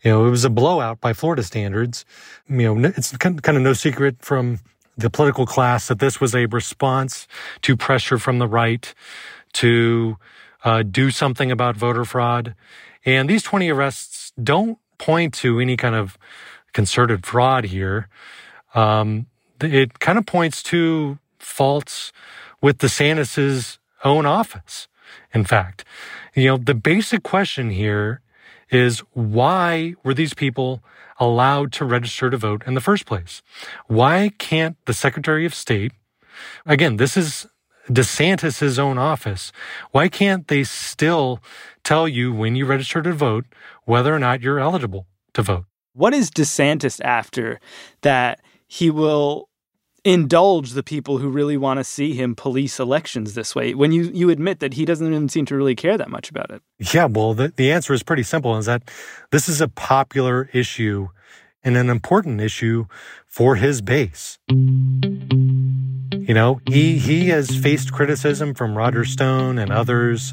You 0.03 0.11
know, 0.11 0.27
it 0.27 0.31
was 0.31 0.45
a 0.45 0.51
blowout 0.51 1.01
by 1.01 1.13
Florida 1.13 1.43
standards. 1.43 2.05
You 2.49 2.75
know, 2.75 2.89
it's 2.97 3.17
kind 3.17 3.39
of 3.47 3.63
no 3.63 3.73
secret 3.73 4.17
from 4.21 4.61
the 4.97 5.11
political 5.11 5.47
class 5.47 5.89
that 5.89 5.99
this 5.99 6.21
was 6.21 6.35
a 6.35 6.47
response 6.47 7.29
to 7.63 7.77
pressure 7.77 8.19
from 8.19 8.39
the 8.39 8.49
right 8.49 8.93
to 9.55 10.17
uh, 10.65 10.83
do 10.83 11.11
something 11.11 11.51
about 11.51 11.77
voter 11.77 12.05
fraud. 12.05 12.55
And 13.05 13.29
these 13.29 13.43
20 13.43 13.71
arrests 13.71 14.33
don't 14.43 14.79
point 14.99 15.35
to 15.35 15.61
any 15.61 15.77
kind 15.77 15.95
of, 15.95 16.19
concerted 16.73 17.27
fraud 17.27 17.65
here. 17.65 18.09
Um, 18.75 19.27
it 19.61 19.99
kind 19.99 20.19
of 20.19 20.27
points 20.27 20.63
to 20.65 21.19
faults 21.39 22.13
with 22.61 22.79
DeSantis's 22.79 23.79
own 24.05 24.27
office. 24.27 24.89
In 25.33 25.45
fact, 25.45 25.85
you 26.35 26.47
know, 26.47 26.57
the 26.57 26.75
basic 26.75 27.23
question 27.23 27.71
here 27.71 28.21
is 28.71 29.01
why 29.13 29.95
were 30.05 30.15
these 30.15 30.35
people 30.35 30.83
allowed 31.19 31.73
to 31.73 31.85
register 31.85 32.31
to 32.31 32.37
vote 32.37 32.63
in 32.67 32.75
the 32.75 32.81
first 32.81 33.05
place? 33.07 33.43
Why 33.87 34.31
can't 34.39 34.77
the 34.87 34.95
Secretary 34.95 35.45
of 35.45 35.55
State, 35.55 35.93
again, 36.65 36.97
this 36.97 37.17
is 37.17 37.47
DeSantis's 37.89 38.79
own 38.79 38.99
office, 38.99 39.53
why 39.91 40.09
can't 40.09 40.47
they 40.49 40.65
still 40.65 41.41
tell 41.83 42.07
you 42.07 42.33
when 42.33 42.55
you 42.55 42.65
register 42.65 43.03
to 43.03 43.13
vote 43.13 43.45
whether 43.85 44.15
or 44.15 44.19
not 44.19 44.41
you're 44.41 44.61
eligible 44.61 45.07
to 45.35 45.43
vote? 45.43 45.65
What 45.93 46.15
is 46.15 46.31
DeSantis 46.31 47.01
after 47.05 47.61
that 48.03 48.41
he 48.67 48.91
will 48.91 49.50
indulge 50.05 50.73
the 50.73 50.83
people 50.83 51.19
who 51.19 51.29
really 51.29 51.57
want 51.57 51.79
to 51.79 51.85
see 51.85 52.15
him 52.15 52.35
police 52.35 52.81
elections 52.81 53.35
this 53.35 53.55
way 53.55 53.75
when 53.75 53.93
you, 53.93 54.05
you 54.15 54.31
admit 54.31 54.61
that 54.61 54.75
he 54.75 54.85
doesn't 54.85 55.07
even 55.07 55.29
seem 55.29 55.45
to 55.47 55.57
really 55.57 55.75
care 55.75 55.99
that 55.99 56.11
much 56.11 56.31
about 56.31 56.51
it? 56.51 56.63
Yeah, 56.79 57.07
well, 57.07 57.35
the, 57.35 57.49
the 57.49 57.71
answer 57.73 57.93
is 57.93 58.03
pretty 58.03 58.23
simple 58.23 58.57
is 58.57 58.67
that 58.67 58.91
this 59.31 59.49
is 59.49 59.61
a 59.61 59.69
popular 59.69 60.49
issue 60.53 61.09
and 61.63 61.77
an 61.77 61.91
important 61.91 62.41
issue 62.41 62.87
for 63.27 63.57
his 63.57 63.83
base. 63.83 64.39
You 64.49 66.35
know, 66.35 66.61
he, 66.67 66.99
he 66.99 67.29
has 67.29 67.55
faced 67.55 67.93
criticism 67.93 68.55
from 68.55 68.77
Roger 68.77 69.05
Stone 69.05 69.59
and 69.59 69.71
others 69.71 70.33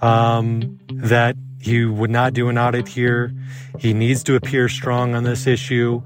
um, 0.00 0.78
that 0.90 1.36
he 1.64 1.86
would 1.86 2.10
not 2.10 2.34
do 2.34 2.50
an 2.50 2.58
audit 2.58 2.86
here. 2.86 3.32
He 3.78 3.94
needs 3.94 4.22
to 4.24 4.36
appear 4.36 4.68
strong 4.68 5.14
on 5.14 5.24
this 5.24 5.46
issue. 5.46 6.02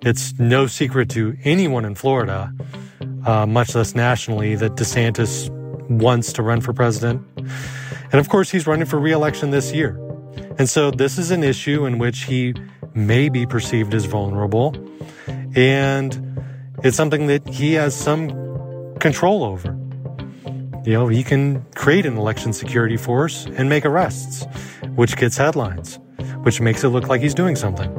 It's 0.00 0.38
no 0.38 0.66
secret 0.66 1.10
to 1.10 1.36
anyone 1.44 1.84
in 1.84 1.94
Florida, 1.94 2.50
uh, 3.26 3.44
much 3.44 3.74
less 3.74 3.94
nationally, 3.94 4.54
that 4.54 4.76
DeSantis 4.76 5.50
wants 5.90 6.32
to 6.32 6.42
run 6.42 6.62
for 6.62 6.72
president. 6.72 7.22
And 7.36 8.14
of 8.14 8.30
course, 8.30 8.50
he's 8.50 8.66
running 8.66 8.86
for 8.86 8.98
reelection 8.98 9.50
this 9.50 9.72
year. 9.74 10.00
And 10.58 10.70
so 10.70 10.90
this 10.90 11.18
is 11.18 11.30
an 11.30 11.44
issue 11.44 11.84
in 11.84 11.98
which 11.98 12.20
he 12.20 12.54
may 12.94 13.28
be 13.28 13.44
perceived 13.44 13.92
as 13.92 14.06
vulnerable. 14.06 14.74
And 15.54 16.40
it's 16.82 16.96
something 16.96 17.26
that 17.26 17.46
he 17.46 17.74
has 17.74 17.94
some 17.94 18.30
control 19.00 19.44
over. 19.44 19.78
You 20.84 20.92
know, 20.92 21.08
he 21.08 21.24
can 21.24 21.64
create 21.74 22.06
an 22.06 22.16
election 22.16 22.52
security 22.52 22.96
force 22.96 23.46
and 23.46 23.68
make 23.68 23.84
arrests, 23.84 24.44
which 24.94 25.16
gets 25.16 25.36
headlines 25.36 25.98
which 26.44 26.60
makes 26.60 26.84
it 26.84 26.88
look 26.90 27.08
like 27.08 27.20
he's 27.20 27.34
doing 27.34 27.56
something. 27.56 27.90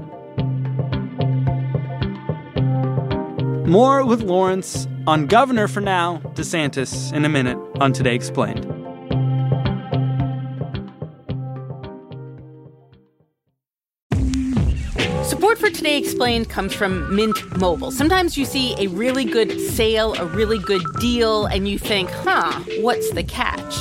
More 3.68 4.06
with 4.06 4.22
Lawrence 4.22 4.88
on 5.08 5.26
Governor 5.26 5.68
for 5.68 5.82
now, 5.82 6.22
DeSantis, 6.36 7.12
in 7.12 7.26
a 7.26 7.30
minute 7.30 7.58
on 7.80 7.92
Today 7.92 8.14
Explained. 8.14 8.75
Today 15.76 15.98
Explained 15.98 16.50
comes 16.50 16.74
from 16.74 17.14
Mint 17.14 17.58
Mobile. 17.60 17.92
Sometimes 17.92 18.38
you 18.38 18.46
see 18.46 18.76
a 18.80 18.88
really 18.88 19.26
good 19.26 19.60
sale, 19.60 20.14
a 20.14 20.26
really 20.26 20.58
good 20.58 20.82
deal, 21.02 21.48
and 21.48 21.68
you 21.68 21.78
think, 21.78 22.10
huh, 22.10 22.60
what's 22.80 23.12
the 23.12 23.24
catch? 23.24 23.76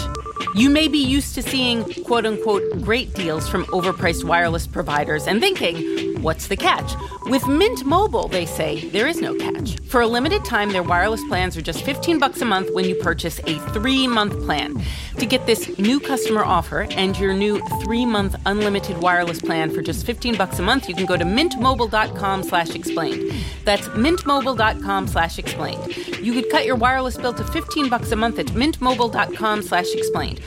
You 0.56 0.70
may 0.70 0.88
be 0.88 0.98
used 0.98 1.36
to 1.36 1.42
seeing 1.42 1.84
quote 2.02 2.26
unquote 2.26 2.82
great 2.82 3.14
deals 3.14 3.48
from 3.48 3.64
overpriced 3.66 4.24
wireless 4.24 4.66
providers 4.66 5.28
and 5.28 5.40
thinking, 5.40 6.13
what's 6.24 6.48
the 6.48 6.56
catch? 6.56 6.96
With 7.26 7.46
Mint 7.46 7.84
Mobile, 7.84 8.28
they 8.28 8.46
say 8.46 8.88
there 8.88 9.06
is 9.06 9.20
no 9.20 9.34
catch. 9.34 9.78
For 9.82 10.00
a 10.00 10.06
limited 10.06 10.42
time, 10.42 10.72
their 10.72 10.82
wireless 10.82 11.20
plans 11.28 11.54
are 11.54 11.62
just 11.62 11.84
15 11.84 12.18
bucks 12.18 12.40
a 12.40 12.46
month 12.46 12.72
when 12.72 12.86
you 12.86 12.94
purchase 12.94 13.40
a 13.40 13.58
3-month 13.74 14.42
plan. 14.46 14.82
To 15.18 15.26
get 15.26 15.44
this 15.46 15.78
new 15.78 16.00
customer 16.00 16.42
offer 16.42 16.86
and 16.92 17.18
your 17.18 17.34
new 17.34 17.60
3-month 17.60 18.36
unlimited 18.46 19.02
wireless 19.02 19.40
plan 19.40 19.70
for 19.70 19.82
just 19.82 20.06
15 20.06 20.36
bucks 20.36 20.58
a 20.58 20.62
month, 20.62 20.88
you 20.88 20.94
can 20.94 21.04
go 21.04 21.18
to 21.18 21.24
mintmobile.com/explained. 21.24 23.32
That's 23.64 23.88
mintmobile.com/explained. 23.88 26.24
You 26.24 26.32
could 26.32 26.48
cut 26.50 26.64
your 26.64 26.76
wireless 26.76 27.18
bill 27.18 27.34
to 27.34 27.44
15 27.44 27.90
bucks 27.90 28.12
a 28.12 28.16
month 28.16 28.38
at 28.38 28.46
mintmobile.com/explained. 28.46 30.40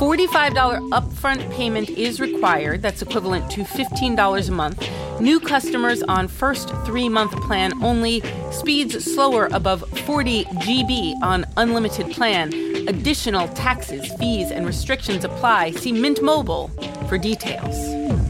$45 0.00 0.80
upfront 0.90 1.48
payment 1.52 1.88
is 1.90 2.20
required. 2.20 2.82
That's 2.82 3.02
equivalent 3.02 3.48
to 3.52 3.64
$15 3.64 4.48
a 4.48 4.52
month. 4.52 4.82
New 5.20 5.38
customers 5.38 6.02
on 6.04 6.28
first 6.28 6.70
three 6.86 7.08
month 7.08 7.32
plan 7.42 7.72
only. 7.82 8.22
Speeds 8.50 9.04
slower 9.04 9.50
above 9.52 9.84
40 10.06 10.44
GB 10.44 11.14
on 11.22 11.44
unlimited 11.58 12.10
plan. 12.10 12.54
Additional 12.88 13.46
taxes, 13.48 14.10
fees, 14.18 14.50
and 14.50 14.66
restrictions 14.66 15.24
apply. 15.24 15.72
See 15.72 15.92
Mint 15.92 16.22
Mobile 16.22 16.68
for 17.06 17.18
details. 17.18 18.29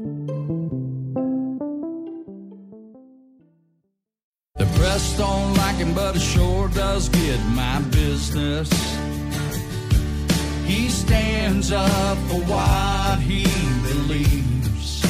But 6.11 6.21
it 6.21 6.25
sure 6.25 6.67
does 6.67 7.07
get 7.07 7.39
my 7.55 7.79
business. 7.83 8.69
He 10.65 10.89
stands 10.89 11.71
up 11.71 12.17
for 12.27 12.41
what 12.51 13.19
he 13.19 13.45
believes. 13.87 15.03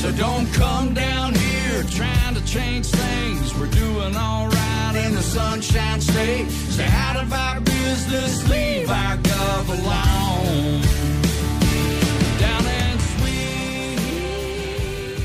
So 0.00 0.10
don't 0.12 0.50
come 0.54 0.94
down 0.94 1.34
here 1.34 1.82
trying 1.90 2.36
to 2.36 2.44
change 2.46 2.86
things. 2.86 3.54
We're 3.58 3.66
doing 3.66 4.16
all 4.16 4.48
right 4.48 5.04
in 5.04 5.14
the 5.14 5.22
Sunshine 5.22 6.00
State. 6.00 6.48
Stay 6.48 6.86
out 6.86 7.16
of 7.16 7.30
our 7.30 7.60
business, 7.60 8.48
leave 8.48 8.88
our 8.88 9.16
gov 9.18 9.68
alone. 9.68 10.82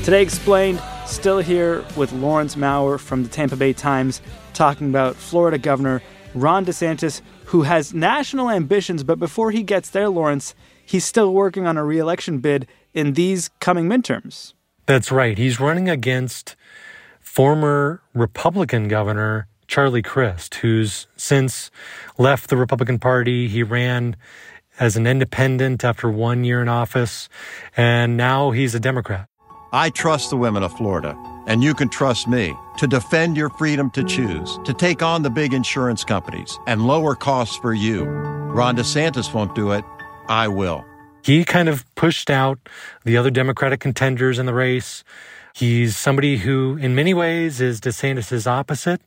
Today 0.04 0.20
Explained, 0.20 0.82
still 1.24 1.38
here 1.38 1.82
with 1.96 2.12
Lawrence 2.12 2.54
Mower 2.54 2.98
from 2.98 3.22
the 3.22 3.30
Tampa 3.30 3.56
Bay 3.56 3.72
Times 3.72 4.20
talking 4.52 4.90
about 4.90 5.16
Florida 5.16 5.56
Governor 5.56 6.02
Ron 6.34 6.66
DeSantis, 6.66 7.22
who 7.46 7.62
has 7.62 7.94
national 7.94 8.50
ambitions, 8.50 9.02
but 9.04 9.18
before 9.18 9.50
he 9.50 9.62
gets 9.62 9.88
there, 9.88 10.10
Lawrence, 10.10 10.54
he's 10.84 11.06
still 11.06 11.32
working 11.32 11.66
on 11.66 11.78
a 11.78 11.82
reelection 11.82 12.40
bid 12.40 12.66
in 12.92 13.14
these 13.14 13.48
coming 13.58 13.86
midterms. 13.88 14.52
That's 14.84 15.10
right. 15.10 15.38
He's 15.38 15.58
running 15.58 15.88
against 15.88 16.56
former 17.20 18.02
Republican 18.12 18.88
governor 18.88 19.48
Charlie 19.66 20.02
Crist, 20.02 20.56
who's 20.56 21.06
since 21.16 21.70
left 22.18 22.50
the 22.50 22.58
Republican 22.58 22.98
Party. 22.98 23.48
He 23.48 23.62
ran 23.62 24.16
as 24.78 24.94
an 24.94 25.06
independent 25.06 25.84
after 25.84 26.10
one 26.10 26.44
year 26.44 26.60
in 26.60 26.68
office, 26.68 27.30
and 27.78 28.14
now 28.14 28.50
he's 28.50 28.74
a 28.74 28.80
Democrat. 28.80 29.26
I 29.74 29.90
trust 29.90 30.30
the 30.30 30.36
women 30.36 30.62
of 30.62 30.72
Florida, 30.72 31.18
and 31.48 31.60
you 31.60 31.74
can 31.74 31.88
trust 31.88 32.28
me 32.28 32.54
to 32.76 32.86
defend 32.86 33.36
your 33.36 33.50
freedom 33.50 33.90
to 33.90 34.04
choose, 34.04 34.56
to 34.66 34.72
take 34.72 35.02
on 35.02 35.24
the 35.24 35.30
big 35.30 35.52
insurance 35.52 36.04
companies 36.04 36.60
and 36.68 36.86
lower 36.86 37.16
costs 37.16 37.56
for 37.56 37.74
you. 37.74 38.04
Ron 38.04 38.76
DeSantis 38.76 39.34
won't 39.34 39.56
do 39.56 39.72
it. 39.72 39.84
I 40.28 40.46
will. 40.46 40.84
He 41.24 41.44
kind 41.44 41.68
of 41.68 41.84
pushed 41.96 42.30
out 42.30 42.60
the 43.02 43.16
other 43.16 43.30
Democratic 43.30 43.80
contenders 43.80 44.38
in 44.38 44.46
the 44.46 44.54
race. 44.54 45.02
He's 45.54 45.96
somebody 45.96 46.38
who, 46.38 46.76
in 46.80 46.96
many 46.96 47.14
ways, 47.14 47.60
is 47.60 47.80
DeSantis' 47.80 48.44
opposite. 48.44 49.00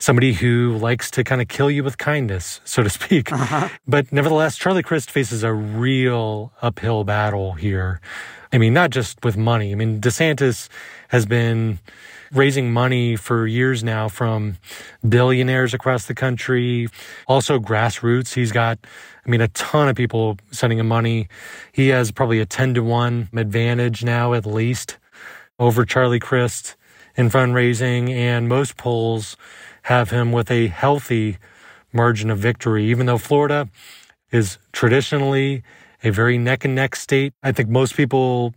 Somebody 0.00 0.32
who 0.32 0.76
likes 0.76 1.12
to 1.12 1.22
kind 1.22 1.40
of 1.40 1.46
kill 1.46 1.70
you 1.70 1.84
with 1.84 1.96
kindness, 1.96 2.60
so 2.64 2.82
to 2.82 2.90
speak. 2.90 3.32
Uh-huh. 3.32 3.68
But 3.86 4.12
nevertheless, 4.12 4.56
Charlie 4.56 4.82
Crist 4.82 5.12
faces 5.12 5.44
a 5.44 5.52
real 5.52 6.52
uphill 6.60 7.04
battle 7.04 7.52
here. 7.52 8.00
I 8.52 8.58
mean, 8.58 8.74
not 8.74 8.90
just 8.90 9.24
with 9.24 9.36
money. 9.36 9.70
I 9.70 9.76
mean, 9.76 10.00
DeSantis 10.00 10.68
has 11.08 11.24
been 11.24 11.78
raising 12.32 12.72
money 12.72 13.14
for 13.14 13.46
years 13.46 13.84
now 13.84 14.08
from 14.08 14.56
billionaires 15.08 15.72
across 15.72 16.06
the 16.06 16.14
country, 16.14 16.88
also 17.28 17.60
grassroots. 17.60 18.34
He's 18.34 18.50
got, 18.50 18.78
I 19.24 19.30
mean, 19.30 19.40
a 19.40 19.48
ton 19.48 19.88
of 19.88 19.94
people 19.94 20.36
sending 20.50 20.80
him 20.80 20.88
money. 20.88 21.28
He 21.72 21.88
has 21.88 22.10
probably 22.10 22.40
a 22.40 22.46
10 22.46 22.74
to 22.74 22.82
1 22.82 23.28
advantage 23.36 24.02
now, 24.02 24.34
at 24.34 24.44
least, 24.44 24.98
over 25.58 25.84
Charlie 25.84 26.18
Crist 26.18 26.76
in 27.16 27.30
fundraising. 27.30 28.10
And 28.10 28.48
most 28.48 28.76
polls 28.76 29.36
have 29.82 30.10
him 30.10 30.32
with 30.32 30.50
a 30.50 30.66
healthy 30.68 31.38
margin 31.92 32.30
of 32.30 32.38
victory, 32.38 32.86
even 32.86 33.06
though 33.06 33.18
Florida 33.18 33.68
is 34.30 34.58
traditionally 34.72 35.62
a 36.04 36.10
very 36.10 36.38
neck 36.38 36.64
and 36.64 36.74
neck 36.74 36.96
state. 36.96 37.32
I 37.42 37.52
think 37.52 37.68
most 37.68 37.96
people 37.96 38.54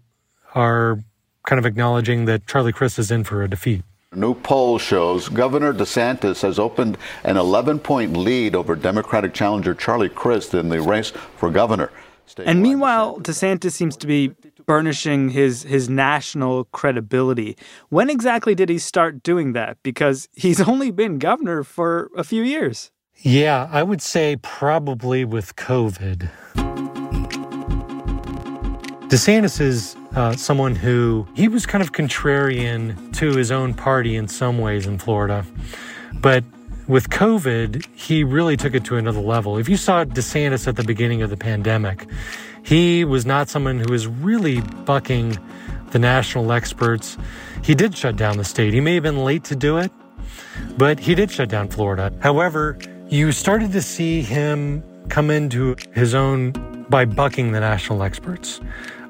are 0.55 0.99
kind 1.47 1.59
of 1.59 1.65
acknowledging 1.65 2.25
that 2.25 2.45
Charlie 2.47 2.73
Crist 2.73 2.99
is 2.99 3.11
in 3.11 3.23
for 3.23 3.43
a 3.43 3.49
defeat. 3.49 3.83
New 4.13 4.33
poll 4.33 4.79
shows 4.79 5.29
Governor 5.29 5.71
DeSantis 5.71 6.41
has 6.41 6.57
opened 6.57 6.97
an 7.23 7.37
11 7.37 7.79
point 7.79 8.17
lead 8.17 8.55
over 8.55 8.75
Democratic 8.75 9.33
challenger 9.33 9.75
Charlie 9.75 10.09
Crist 10.09 10.53
in 10.55 10.69
the 10.69 10.81
race 10.81 11.11
for 11.37 11.51
governor. 11.51 11.91
and 12.37 12.61
meanwhile, 12.61 13.19
DeSantis 13.19 13.71
seems 13.71 13.95
to 13.97 14.07
be 14.07 14.33
burnishing 14.69 15.29
his 15.29 15.63
his 15.63 15.89
national 15.89 16.65
credibility. 16.65 17.57
When 17.89 18.07
exactly 18.07 18.53
did 18.53 18.69
he 18.69 18.77
start 18.77 19.23
doing 19.23 19.53
that? 19.53 19.77
Because 19.81 20.29
he's 20.35 20.61
only 20.71 20.91
been 20.91 21.17
governor 21.17 21.63
for 21.63 22.11
a 22.15 22.23
few 22.23 22.43
years. 22.43 22.91
Yeah, 23.17 23.67
I 23.71 23.81
would 23.81 23.99
say 23.99 24.35
probably 24.43 25.25
with 25.25 25.55
COVID. 25.55 26.29
DeSantis 29.09 29.59
is 29.59 29.95
uh, 30.15 30.35
someone 30.35 30.75
who 30.75 31.27
he 31.33 31.47
was 31.47 31.65
kind 31.65 31.81
of 31.81 31.93
contrarian 31.93 33.11
to 33.15 33.35
his 33.35 33.49
own 33.51 33.73
party 33.73 34.15
in 34.15 34.27
some 34.27 34.59
ways 34.59 34.85
in 34.85 34.99
Florida. 34.99 35.43
But 36.21 36.43
with 36.87 37.09
COVID, 37.09 37.87
he 37.95 38.23
really 38.23 38.55
took 38.55 38.75
it 38.75 38.85
to 38.85 38.97
another 38.97 39.19
level. 39.19 39.57
If 39.57 39.67
you 39.67 39.77
saw 39.77 40.05
DeSantis 40.05 40.67
at 40.67 40.75
the 40.75 40.83
beginning 40.83 41.23
of 41.23 41.31
the 41.31 41.37
pandemic, 41.37 42.07
he 42.63 43.05
was 43.05 43.25
not 43.25 43.49
someone 43.49 43.79
who 43.79 43.91
was 43.91 44.07
really 44.07 44.61
bucking 44.85 45.37
the 45.91 45.99
national 45.99 46.51
experts. 46.51 47.17
He 47.63 47.75
did 47.75 47.97
shut 47.97 48.15
down 48.15 48.37
the 48.37 48.43
state. 48.43 48.73
He 48.73 48.81
may 48.81 48.95
have 48.95 49.03
been 49.03 49.23
late 49.23 49.43
to 49.45 49.55
do 49.55 49.77
it, 49.77 49.91
but 50.77 50.99
he 50.99 51.15
did 51.15 51.31
shut 51.31 51.49
down 51.49 51.69
Florida. 51.69 52.13
However, 52.21 52.77
you 53.07 53.31
started 53.31 53.71
to 53.71 53.81
see 53.81 54.21
him 54.21 54.83
come 55.09 55.31
into 55.31 55.75
his 55.93 56.13
own 56.13 56.53
by 56.89 57.05
bucking 57.05 57.51
the 57.51 57.59
national 57.59 58.03
experts. 58.03 58.59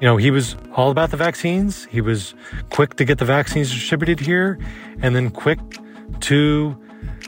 You 0.00 0.06
know, 0.06 0.16
he 0.16 0.30
was 0.30 0.56
all 0.74 0.90
about 0.90 1.10
the 1.10 1.16
vaccines. 1.16 1.84
He 1.86 2.00
was 2.00 2.34
quick 2.70 2.94
to 2.96 3.04
get 3.04 3.18
the 3.18 3.24
vaccines 3.24 3.70
distributed 3.70 4.20
here 4.20 4.58
and 5.02 5.14
then 5.14 5.30
quick 5.30 5.58
to 6.20 6.76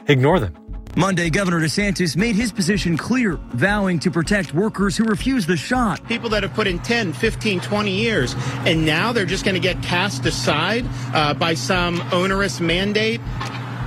ignore 0.09 0.41
them. 0.41 0.62
Monday, 0.95 1.31
Governor 1.31 1.59
DeSantis 1.59 2.17
made 2.19 2.37
his 2.37 2.53
position 2.53 2.99
clear, 2.99 3.39
vowing 3.55 3.99
to 4.01 4.11
protect 4.11 4.53
workers 4.53 4.95
who 4.95 5.05
refuse 5.05 5.47
the 5.47 5.57
shot. 5.57 6.07
People 6.07 6.29
that 6.29 6.43
have 6.43 6.53
put 6.53 6.67
in 6.67 6.79
10, 6.81 7.15
15, 7.15 7.61
20 7.61 7.91
years, 7.91 8.35
and 8.67 8.85
now 8.85 9.11
they're 9.11 9.25
just 9.25 9.43
going 9.43 9.55
to 9.55 9.61
get 9.61 9.83
cast 9.83 10.27
aside 10.27 10.85
uh, 11.15 11.33
by 11.33 11.55
some 11.55 12.03
onerous 12.13 12.61
mandate. 12.61 13.23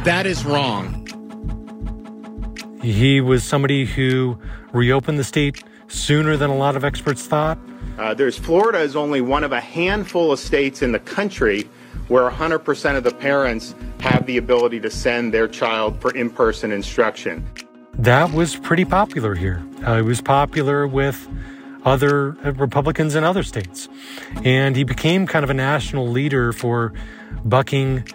That 0.03 0.25
is 0.25 0.45
wrong. 0.45 1.03
He 2.81 3.21
was 3.21 3.43
somebody 3.43 3.85
who 3.85 4.39
reopened 4.73 5.19
the 5.19 5.23
state 5.23 5.63
sooner 5.87 6.37
than 6.37 6.49
a 6.49 6.55
lot 6.55 6.75
of 6.75 6.83
experts 6.83 7.27
thought. 7.27 7.59
Uh, 7.99 8.15
there's 8.15 8.37
Florida 8.37 8.79
is 8.79 8.95
only 8.95 9.21
one 9.21 9.43
of 9.43 9.51
a 9.51 9.61
handful 9.61 10.31
of 10.31 10.39
states 10.39 10.81
in 10.81 10.91
the 10.91 10.99
country 10.99 11.69
where 12.07 12.29
100% 12.29 12.97
of 12.97 13.03
the 13.03 13.11
parents 13.11 13.75
have 13.99 14.25
the 14.25 14.37
ability 14.37 14.79
to 14.81 14.91
send 14.91 15.33
their 15.33 15.47
child 15.47 15.99
for 16.01 16.11
in 16.11 16.29
person 16.29 16.71
instruction. 16.71 17.47
That 17.95 18.31
was 18.31 18.55
pretty 18.57 18.85
popular 18.85 19.35
here. 19.35 19.65
Uh, 19.87 19.93
it 19.93 20.03
was 20.03 20.21
popular 20.21 20.87
with 20.87 21.27
other 21.85 22.35
uh, 22.43 22.51
Republicans 22.53 23.15
in 23.15 23.23
other 23.23 23.43
states. 23.43 23.87
And 24.43 24.75
he 24.75 24.83
became 24.83 25.27
kind 25.27 25.43
of 25.43 25.49
a 25.49 25.53
national 25.53 26.07
leader 26.07 26.51
for 26.51 26.93
bucking 27.45 28.07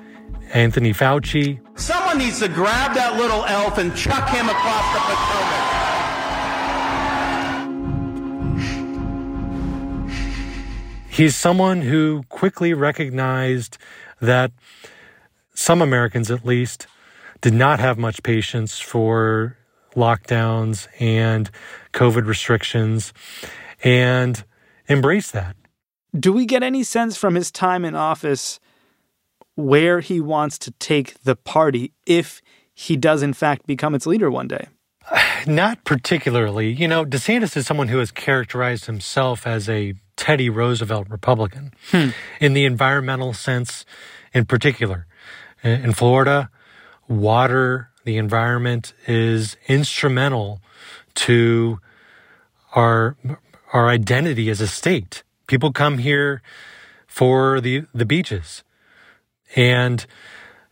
Anthony 0.52 0.92
Fauci. 0.92 1.60
Someone 1.78 2.18
needs 2.18 2.40
to 2.40 2.48
grab 2.48 2.94
that 2.94 3.16
little 3.16 3.44
elf 3.44 3.78
and 3.78 3.94
chuck 3.96 4.28
him 4.28 4.48
across 4.48 4.92
the 4.92 5.00
Potomac. 5.00 5.69
He's 11.20 11.36
someone 11.36 11.82
who 11.82 12.22
quickly 12.30 12.72
recognized 12.72 13.76
that 14.22 14.52
some 15.52 15.82
Americans, 15.82 16.30
at 16.30 16.46
least, 16.46 16.86
did 17.42 17.52
not 17.52 17.78
have 17.78 17.98
much 17.98 18.22
patience 18.22 18.78
for 18.78 19.54
lockdowns 19.94 20.88
and 20.98 21.50
COVID 21.92 22.26
restrictions 22.26 23.12
and 23.84 24.42
embraced 24.88 25.34
that. 25.34 25.56
Do 26.18 26.32
we 26.32 26.46
get 26.46 26.62
any 26.62 26.82
sense 26.82 27.18
from 27.18 27.34
his 27.34 27.50
time 27.50 27.84
in 27.84 27.94
office 27.94 28.58
where 29.56 30.00
he 30.00 30.22
wants 30.22 30.56
to 30.60 30.70
take 30.70 31.22
the 31.24 31.36
party 31.36 31.92
if 32.06 32.40
he 32.72 32.96
does, 32.96 33.22
in 33.22 33.34
fact, 33.34 33.66
become 33.66 33.94
its 33.94 34.06
leader 34.06 34.30
one 34.30 34.48
day? 34.48 34.68
Not 35.46 35.84
particularly. 35.84 36.70
You 36.72 36.88
know, 36.88 37.04
DeSantis 37.04 37.58
is 37.58 37.66
someone 37.66 37.88
who 37.88 37.98
has 37.98 38.10
characterized 38.10 38.86
himself 38.86 39.46
as 39.46 39.68
a 39.68 39.92
Teddy 40.20 40.50
Roosevelt 40.50 41.08
Republican 41.08 41.72
hmm. 41.90 42.10
in 42.40 42.52
the 42.52 42.66
environmental 42.66 43.32
sense, 43.32 43.86
in 44.34 44.44
particular. 44.44 45.06
In 45.64 45.94
Florida, 45.94 46.50
water, 47.08 47.88
the 48.04 48.18
environment 48.18 48.92
is 49.06 49.56
instrumental 49.66 50.60
to 51.14 51.80
our 52.74 53.16
our 53.72 53.88
identity 53.88 54.50
as 54.50 54.60
a 54.60 54.66
state. 54.66 55.22
People 55.46 55.72
come 55.72 55.96
here 55.96 56.42
for 57.06 57.58
the 57.62 57.86
the 57.94 58.04
beaches. 58.04 58.62
And 59.56 60.04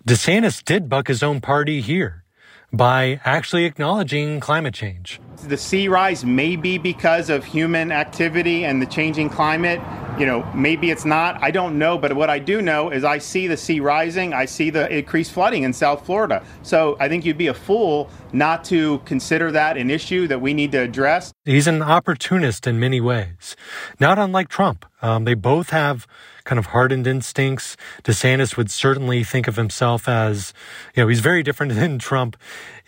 DeSantis 0.06 0.62
did 0.62 0.90
buck 0.90 1.08
his 1.08 1.22
own 1.22 1.40
party 1.40 1.80
here 1.80 2.22
by 2.70 3.18
actually 3.24 3.64
acknowledging 3.64 4.40
climate 4.40 4.74
change. 4.74 5.20
The 5.44 5.56
sea 5.56 5.88
rise 5.88 6.24
may 6.24 6.56
be 6.56 6.78
because 6.78 7.30
of 7.30 7.44
human 7.44 7.92
activity 7.92 8.64
and 8.64 8.82
the 8.82 8.86
changing 8.86 9.30
climate. 9.30 9.80
You 10.18 10.26
know, 10.26 10.44
maybe 10.52 10.90
it's 10.90 11.04
not. 11.04 11.40
I 11.40 11.52
don't 11.52 11.78
know. 11.78 11.96
But 11.96 12.14
what 12.14 12.28
I 12.28 12.40
do 12.40 12.60
know 12.60 12.90
is 12.90 13.04
I 13.04 13.18
see 13.18 13.46
the 13.46 13.56
sea 13.56 13.78
rising. 13.78 14.32
I 14.32 14.46
see 14.46 14.70
the 14.70 14.88
increased 14.92 15.30
flooding 15.30 15.62
in 15.62 15.72
South 15.72 16.04
Florida. 16.04 16.44
So 16.62 16.96
I 16.98 17.08
think 17.08 17.24
you'd 17.24 17.38
be 17.38 17.46
a 17.46 17.54
fool 17.54 18.10
not 18.32 18.64
to 18.64 18.98
consider 19.04 19.52
that 19.52 19.76
an 19.76 19.90
issue 19.90 20.26
that 20.26 20.40
we 20.40 20.54
need 20.54 20.72
to 20.72 20.78
address. 20.78 21.32
He's 21.44 21.68
an 21.68 21.82
opportunist 21.82 22.66
in 22.66 22.80
many 22.80 23.00
ways, 23.00 23.54
not 24.00 24.18
unlike 24.18 24.48
Trump. 24.48 24.84
Um, 25.02 25.24
they 25.24 25.34
both 25.34 25.70
have 25.70 26.06
kind 26.48 26.58
of 26.58 26.66
hardened 26.66 27.06
instincts. 27.06 27.76
DeSantis 28.04 28.56
would 28.56 28.70
certainly 28.70 29.22
think 29.22 29.48
of 29.48 29.56
himself 29.56 30.08
as, 30.08 30.54
you 30.96 31.02
know, 31.02 31.08
he's 31.08 31.20
very 31.20 31.42
different 31.42 31.72
than 31.80 31.98
Trump 31.98 32.36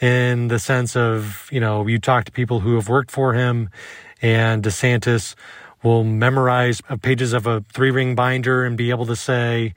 in 0.01 0.49
the 0.49 0.59
sense 0.59 0.97
of, 0.97 1.47
you 1.53 1.61
know, 1.61 1.87
you 1.87 1.99
talk 1.99 2.25
to 2.25 2.33
people 2.33 2.40
who 2.49 2.75
have 2.77 2.89
worked 2.89 3.11
for 3.11 3.35
him 3.35 3.69
and 4.23 4.63
DeSantis 4.63 5.35
will 5.83 6.05
memorize 6.05 6.81
pages 7.03 7.33
of 7.33 7.47
a 7.47 7.65
three 7.73 7.91
ring 7.91 8.15
binder 8.15 8.65
and 8.65 8.77
be 8.77 8.91
able 8.91 9.07
to 9.07 9.17
say, 9.17 9.75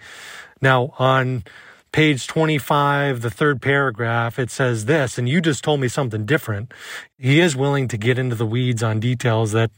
now 0.62 0.94
on 1.00 1.44
page 1.92 2.28
25, 2.28 3.22
the 3.22 3.30
third 3.30 3.62
paragraph, 3.62 4.40
it 4.40 4.50
says 4.50 4.86
this, 4.86 5.18
and 5.18 5.30
you 5.30 5.40
just 5.40 5.64
told 5.64 5.80
me 5.80 5.88
something 5.88 6.26
different. 6.26 6.74
He 7.18 7.40
is 7.40 7.56
willing 7.56 7.88
to 7.90 7.98
get 7.98 8.18
into 8.18 8.36
the 8.36 8.46
weeds 8.46 8.84
on 8.84 9.00
details 9.00 9.52
that 9.52 9.72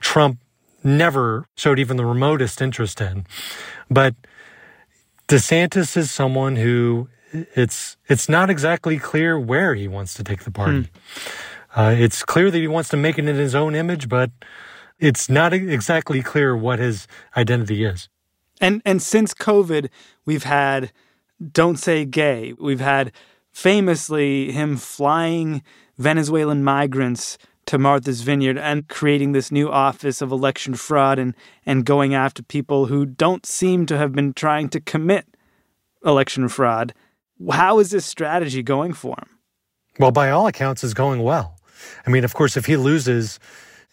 Trump 0.00 0.38
never 0.82 1.46
showed 1.56 1.78
even 1.78 1.96
the 1.96 2.06
remotest 2.06 2.62
interest 2.62 3.00
in. 3.00 3.26
But 3.90 4.14
DeSantis 5.28 5.96
is 5.96 6.10
someone 6.10 6.56
who 6.56 7.08
it's 7.32 7.96
it's 8.08 8.28
not 8.28 8.48
exactly 8.48 8.98
clear 8.98 9.38
where 9.38 9.74
he 9.74 9.88
wants 9.88 10.14
to 10.14 10.24
take 10.24 10.44
the 10.44 10.50
party. 10.50 10.82
Hmm. 10.82 11.28
Uh, 11.76 11.94
it's 11.96 12.24
clear 12.24 12.50
that 12.50 12.58
he 12.58 12.66
wants 12.66 12.88
to 12.88 12.96
make 12.96 13.18
it 13.18 13.28
in 13.28 13.36
his 13.36 13.54
own 13.54 13.74
image, 13.74 14.08
but 14.08 14.30
it's 14.98 15.28
not 15.28 15.52
exactly 15.52 16.22
clear 16.22 16.56
what 16.56 16.78
his 16.78 17.06
identity 17.36 17.84
is. 17.84 18.08
And 18.60 18.80
and 18.86 19.02
since 19.02 19.34
COVID, 19.34 19.90
we've 20.24 20.44
had 20.44 20.90
"Don't 21.52 21.76
Say 21.76 22.06
Gay." 22.06 22.54
We've 22.58 22.80
had 22.80 23.12
famously 23.52 24.52
him 24.52 24.78
flying 24.78 25.62
Venezuelan 25.98 26.64
migrants 26.64 27.36
to 27.66 27.78
Martha's 27.78 28.22
Vineyard 28.22 28.56
and 28.58 28.88
creating 28.88 29.32
this 29.32 29.50
new 29.50 29.70
office 29.70 30.22
of 30.22 30.30
election 30.30 30.74
fraud 30.74 31.18
and, 31.18 31.34
and 31.64 31.84
going 31.84 32.14
after 32.14 32.42
people 32.42 32.86
who 32.86 33.04
don't 33.04 33.44
seem 33.44 33.86
to 33.86 33.98
have 33.98 34.12
been 34.12 34.32
trying 34.32 34.68
to 34.68 34.80
commit 34.80 35.26
election 36.04 36.48
fraud. 36.48 36.94
How 37.50 37.80
is 37.80 37.90
this 37.90 38.06
strategy 38.06 38.62
going 38.62 38.92
for 38.92 39.16
him? 39.18 39.38
Well, 39.98 40.12
by 40.12 40.30
all 40.30 40.46
accounts, 40.46 40.84
is 40.84 40.94
going 40.94 41.22
well. 41.22 41.55
I 42.06 42.10
mean, 42.10 42.24
of 42.24 42.34
course, 42.34 42.56
if 42.56 42.66
he 42.66 42.76
loses 42.76 43.38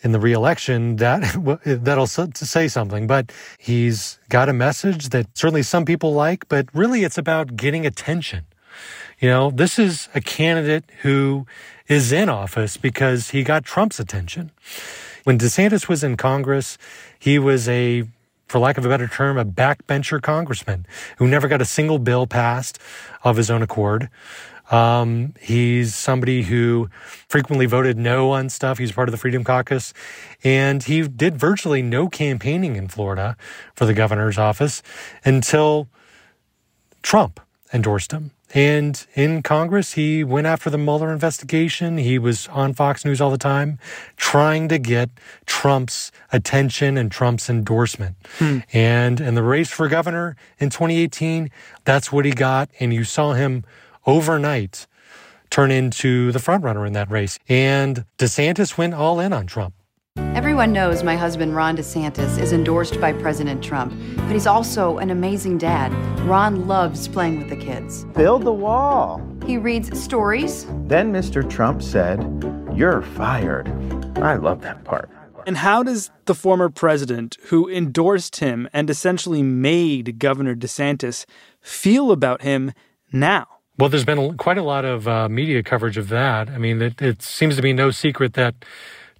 in 0.02 0.12
the 0.12 0.20
reelection, 0.20 0.98
that 0.98 1.22
that'll 1.66 2.08
say 2.08 2.68
something. 2.68 3.08
But 3.08 3.32
he's 3.58 4.20
got 4.30 4.50
a 4.50 4.54
message 4.54 5.10
that 5.10 5.38
certainly 5.38 5.64
some 5.64 5.86
people 5.86 6.14
like. 6.14 6.48
But 6.50 6.68
really, 6.74 7.04
it's 7.04 7.18
about 7.18 7.56
getting 7.56 7.86
attention. 7.86 8.46
You 9.20 9.30
know, 9.30 9.52
this 9.52 9.80
is 9.80 10.10
a 10.14 10.22
candidate 10.22 10.86
who 11.02 11.46
is 11.88 12.12
in 12.12 12.30
office 12.30 12.78
because 12.78 13.30
he 13.30 13.44
got 13.44 13.64
Trump's 13.64 14.00
attention. 14.00 14.52
When 15.24 15.38
DeSantis 15.38 15.88
was 15.88 16.04
in 16.04 16.18
Congress, 16.18 16.78
he 17.18 17.40
was 17.40 17.70
a 17.70 18.04
for 18.48 18.60
lack 18.60 18.78
of 18.78 18.86
a 18.86 18.90
better 18.90 19.08
term, 19.08 19.38
a 19.38 19.46
backbencher 19.46 20.22
congressman 20.22 20.86
who 21.18 21.28
never 21.28 21.48
got 21.48 21.62
a 21.62 21.66
single 21.66 21.98
bill 21.98 22.28
passed 22.28 22.78
of 23.24 23.38
his 23.38 23.50
own 23.50 23.64
accord. 23.64 24.10
Um, 24.72 25.34
he's 25.40 25.94
somebody 25.94 26.44
who 26.44 26.90
frequently 27.28 27.66
voted 27.66 27.98
no 27.98 28.32
on 28.32 28.50
stuff. 28.50 28.78
He's 28.78 28.92
part 28.92 29.08
of 29.08 29.12
the 29.12 29.18
Freedom 29.18 29.44
Caucus. 29.44 29.94
And 30.44 30.84
he 30.84 31.08
did 31.08 31.38
virtually 31.38 31.82
no 31.82 32.08
campaigning 32.08 32.76
in 32.76 32.88
Florida 32.88 33.36
for 33.76 33.86
the 33.86 33.94
governor's 33.94 34.38
office 34.38 34.82
until 35.26 35.88
Trump 37.02 37.40
endorsed 37.74 38.12
him. 38.12 38.32
And 38.54 39.04
in 39.16 39.42
Congress, 39.42 39.94
he 39.94 40.24
went 40.24 40.46
after 40.46 40.70
the 40.70 40.78
Mueller 40.78 41.12
investigation. 41.12 41.98
He 41.98 42.20
was 42.20 42.48
on 42.50 42.76
Fox 42.76 43.04
News 43.04 43.20
all 43.20 43.32
the 43.32 43.38
time, 43.38 43.80
trying 44.16 44.70
to 44.70 44.78
get 44.78 45.10
Trump's 45.48 46.12
attention 46.32 46.96
and 46.96 47.12
Trump's 47.12 47.50
endorsement. 47.50 48.16
Hmm. 48.38 48.60
And 48.72 49.20
in 49.20 49.34
the 49.34 49.42
race 49.42 49.72
for 49.72 49.88
governor 49.88 50.36
in 50.60 50.70
2018, 50.70 51.50
that's 51.84 52.12
what 52.12 52.26
he 52.26 52.32
got. 52.32 52.70
And 52.80 52.94
you 52.94 53.04
saw 53.04 53.34
him 53.34 53.66
overnight 54.06 54.88
turn 55.50 55.70
into 55.70 56.32
the 56.32 56.40
frontrunner 56.40 56.86
in 56.88 56.94
that 56.94 57.12
race. 57.12 57.38
And 57.48 58.06
DeSantis 58.18 58.78
went 58.78 58.96
all 58.96 59.20
in 59.20 59.32
on 59.34 59.46
Trump. 59.46 59.76
Everyone 60.18 60.74
knows 60.74 61.04
my 61.04 61.16
husband, 61.16 61.56
Ron 61.56 61.78
DeSantis, 61.78 62.40
is 62.40 62.54
endorsed 62.54 63.00
by 63.00 63.14
President 63.14 63.64
Trump, 63.64 63.94
but 64.16 64.32
he's 64.32 64.48
also 64.48 64.98
an 64.98 65.12
amazing 65.12 65.60
dad. 65.60 65.94
Ron 66.22 66.68
loves 66.68 67.08
playing 67.08 67.38
with 67.38 67.50
the 67.50 67.56
kids. 67.56 68.06
Build 68.16 68.44
the 68.44 68.54
wall. 68.54 69.22
He 69.46 69.58
reads 69.58 70.00
stories. 70.02 70.66
Then 70.88 71.14
Mr. 71.14 71.48
Trump 71.48 71.84
said, 71.84 72.20
You're 72.76 73.02
fired. 73.02 73.68
I 74.18 74.36
love 74.36 74.62
that 74.62 74.84
part. 74.84 75.10
And 75.46 75.58
how 75.58 75.84
does 75.84 76.10
the 76.26 76.36
former 76.36 76.70
president, 76.70 77.38
who 77.46 77.70
endorsed 77.70 78.38
him 78.38 78.68
and 78.74 78.90
essentially 78.90 79.44
made 79.44 80.18
Governor 80.18 80.56
DeSantis, 80.56 81.26
feel 81.62 82.12
about 82.12 82.42
him 82.42 82.72
now? 83.12 83.53
Well, 83.78 83.90
there's 83.90 84.06
been 84.06 84.38
quite 84.38 84.60
a 84.60 84.64
lot 84.64 84.86
of 84.86 85.08
uh, 85.08 85.28
media 85.30 85.64
coverage 85.64 85.98
of 85.98 86.10
that. 86.10 86.50
I 86.50 86.60
mean, 86.60 86.82
it, 86.82 87.02
it 87.02 87.24
seems 87.24 87.56
to 87.56 87.62
be 87.62 87.74
no 87.74 87.90
secret 87.90 88.34
that 88.34 88.54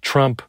Trump 0.00 0.42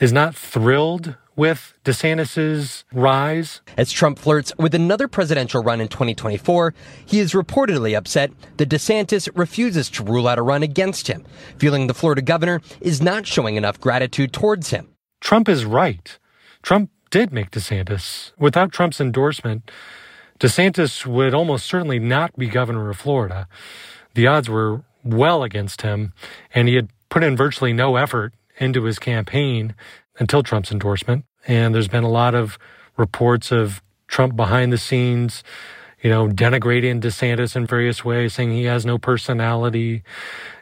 is 0.00 0.12
not 0.12 0.34
thrilled 0.34 1.14
with 1.36 1.74
DeSantis's 1.84 2.84
rise. 2.92 3.60
As 3.76 3.92
Trump 3.92 4.18
flirts 4.18 4.52
with 4.58 4.74
another 4.74 5.06
presidential 5.06 5.62
run 5.62 5.80
in 5.80 5.86
2024, 5.86 6.74
he 7.04 7.20
is 7.20 7.34
reportedly 7.34 7.96
upset 7.96 8.32
that 8.56 8.68
DeSantis 8.68 9.28
refuses 9.34 9.90
to 9.90 10.02
rule 10.02 10.26
out 10.26 10.38
a 10.38 10.42
run 10.42 10.64
against 10.64 11.06
him, 11.06 11.24
feeling 11.58 11.86
the 11.86 11.94
Florida 11.94 12.22
governor 12.22 12.60
is 12.80 13.00
not 13.00 13.26
showing 13.26 13.54
enough 13.54 13.80
gratitude 13.80 14.32
towards 14.32 14.70
him. 14.70 14.88
Trump 15.20 15.48
is 15.48 15.64
right. 15.64 16.18
Trump 16.62 16.90
did 17.10 17.32
make 17.32 17.52
DeSantis. 17.52 18.32
Without 18.38 18.72
Trump's 18.72 19.00
endorsement, 19.00 19.70
DeSantis 20.38 21.06
would 21.06 21.34
almost 21.34 21.66
certainly 21.66 21.98
not 21.98 22.36
be 22.36 22.46
governor 22.46 22.90
of 22.90 22.98
Florida. 22.98 23.48
The 24.14 24.26
odds 24.26 24.48
were 24.48 24.82
well 25.02 25.42
against 25.42 25.82
him, 25.82 26.12
and 26.54 26.68
he 26.68 26.74
had 26.74 26.88
put 27.08 27.22
in 27.22 27.36
virtually 27.36 27.72
no 27.72 27.96
effort 27.96 28.34
into 28.58 28.84
his 28.84 28.98
campaign 28.98 29.74
until 30.18 30.42
Trump's 30.42 30.72
endorsement. 30.72 31.24
And 31.46 31.74
there's 31.74 31.88
been 31.88 32.04
a 32.04 32.10
lot 32.10 32.34
of 32.34 32.58
reports 32.96 33.52
of 33.52 33.82
Trump 34.08 34.36
behind 34.36 34.72
the 34.72 34.78
scenes, 34.78 35.42
you 36.02 36.10
know, 36.10 36.28
denigrating 36.28 37.00
DeSantis 37.00 37.56
in 37.56 37.66
various 37.66 38.04
ways, 38.04 38.34
saying 38.34 38.50
he 38.50 38.64
has 38.64 38.86
no 38.86 38.98
personality 38.98 40.02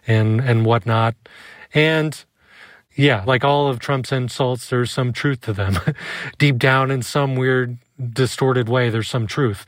and 0.07 0.41
and 0.41 0.65
whatnot. 0.65 1.15
And 1.73 2.25
yeah, 2.97 3.25
like 3.27 3.45
all 3.45 3.69
of 3.69 3.79
Trump's 3.79 4.13
insults, 4.13 4.69
there's 4.69 4.91
some 4.91 5.13
truth 5.13 5.41
to 5.43 5.53
them. 5.53 5.79
Deep 6.39 6.59
down 6.59 6.91
in 6.91 7.03
some 7.03 7.35
weird, 7.35 7.79
distorted 8.13 8.69
way, 8.69 8.91
there's 8.91 9.09
some 9.09 9.27
truth. 9.27 9.67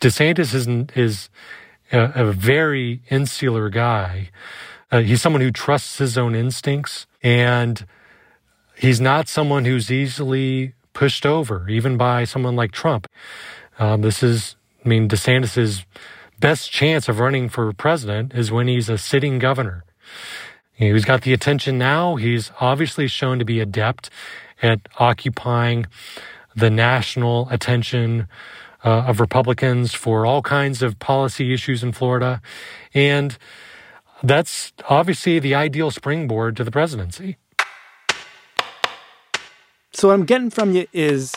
DeSantis 0.00 0.54
is 0.54 0.66
is 0.96 1.30
a, 1.92 2.28
a 2.28 2.32
very 2.32 3.02
insular 3.08 3.68
guy. 3.68 4.30
Uh, 4.90 5.00
he's 5.00 5.22
someone 5.22 5.40
who 5.40 5.50
trusts 5.50 5.98
his 5.98 6.18
own 6.18 6.34
instincts 6.34 7.06
and 7.22 7.86
he's 8.76 9.00
not 9.00 9.28
someone 9.28 9.64
who's 9.64 9.90
easily 9.90 10.74
pushed 10.92 11.24
over, 11.24 11.68
even 11.68 11.96
by 11.96 12.24
someone 12.24 12.56
like 12.56 12.72
Trump. 12.72 13.06
Um, 13.78 14.02
this 14.02 14.22
is, 14.22 14.56
I 14.84 14.88
mean, 14.88 15.08
DeSantis's 15.08 15.86
best 16.40 16.70
chance 16.70 17.08
of 17.08 17.20
running 17.20 17.48
for 17.48 17.72
president 17.72 18.34
is 18.34 18.50
when 18.50 18.68
he's 18.68 18.88
a 18.88 18.98
sitting 18.98 19.38
governor. 19.38 19.84
he's 20.74 21.04
got 21.04 21.22
the 21.22 21.32
attention 21.32 21.78
now. 21.78 22.16
He's 22.16 22.50
obviously 22.60 23.06
shown 23.06 23.38
to 23.38 23.44
be 23.44 23.60
adept 23.60 24.10
at 24.60 24.80
occupying 24.98 25.86
the 26.54 26.70
national 26.70 27.48
attention 27.50 28.28
uh, 28.84 29.04
of 29.06 29.20
Republicans 29.20 29.94
for 29.94 30.26
all 30.26 30.42
kinds 30.42 30.82
of 30.82 30.98
policy 30.98 31.54
issues 31.54 31.82
in 31.82 31.92
Florida. 31.92 32.40
And 32.94 33.36
that's 34.22 34.72
obviously 34.88 35.38
the 35.38 35.54
ideal 35.54 35.90
springboard 35.90 36.56
to 36.56 36.64
the 36.64 36.70
presidency. 36.70 37.36
So, 39.94 40.08
what 40.08 40.14
I'm 40.14 40.24
getting 40.24 40.50
from 40.50 40.74
you 40.74 40.86
is 40.92 41.34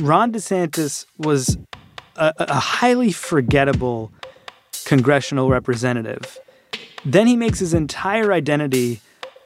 Ron 0.00 0.32
DeSantis 0.32 1.06
was 1.18 1.58
a, 2.14 2.32
a 2.38 2.54
highly 2.54 3.12
forgettable 3.12 4.12
congressional 4.84 5.50
representative. 5.50 6.38
Then 7.04 7.26
he 7.26 7.36
makes 7.36 7.58
his 7.58 7.74
entire 7.74 8.32
identity 8.32 9.00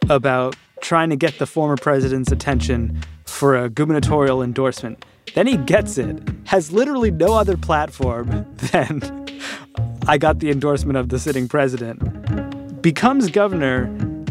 about 0.09 0.57
trying 0.81 1.11
to 1.11 1.17
get 1.17 1.39
the 1.39 1.47
former 1.47 1.77
president's 1.77 2.33
attention 2.33 3.01
for 3.25 3.57
a 3.57 3.69
gubernatorial 3.69 4.43
endorsement. 4.43 5.05
Then 5.35 5.47
he 5.47 5.57
gets 5.57 5.99
it, 5.99 6.21
has 6.47 6.73
literally 6.73 7.11
no 7.11 7.35
other 7.35 7.57
platform 7.57 8.47
than 8.73 9.29
I 10.07 10.19
got 10.19 10.41
the 10.41 10.51
endorsement 10.51 10.97
of 10.97 11.09
the 11.09 11.19
sitting 11.19 11.49
president 11.49 12.83
becomes 12.83 13.31
governor 13.31 13.85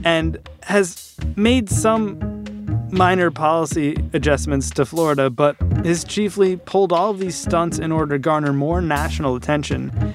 and 0.03 0.37
has 0.63 1.15
made 1.35 1.69
some 1.69 2.17
minor 2.91 3.29
policy 3.29 3.95
adjustments 4.13 4.69
to 4.71 4.85
Florida, 4.85 5.29
but 5.29 5.55
has 5.85 6.03
chiefly 6.03 6.57
pulled 6.57 6.91
all 6.91 7.11
of 7.11 7.19
these 7.19 7.35
stunts 7.35 7.77
in 7.77 7.91
order 7.91 8.15
to 8.15 8.19
garner 8.19 8.53
more 8.53 8.81
national 8.81 9.35
attention. 9.35 10.13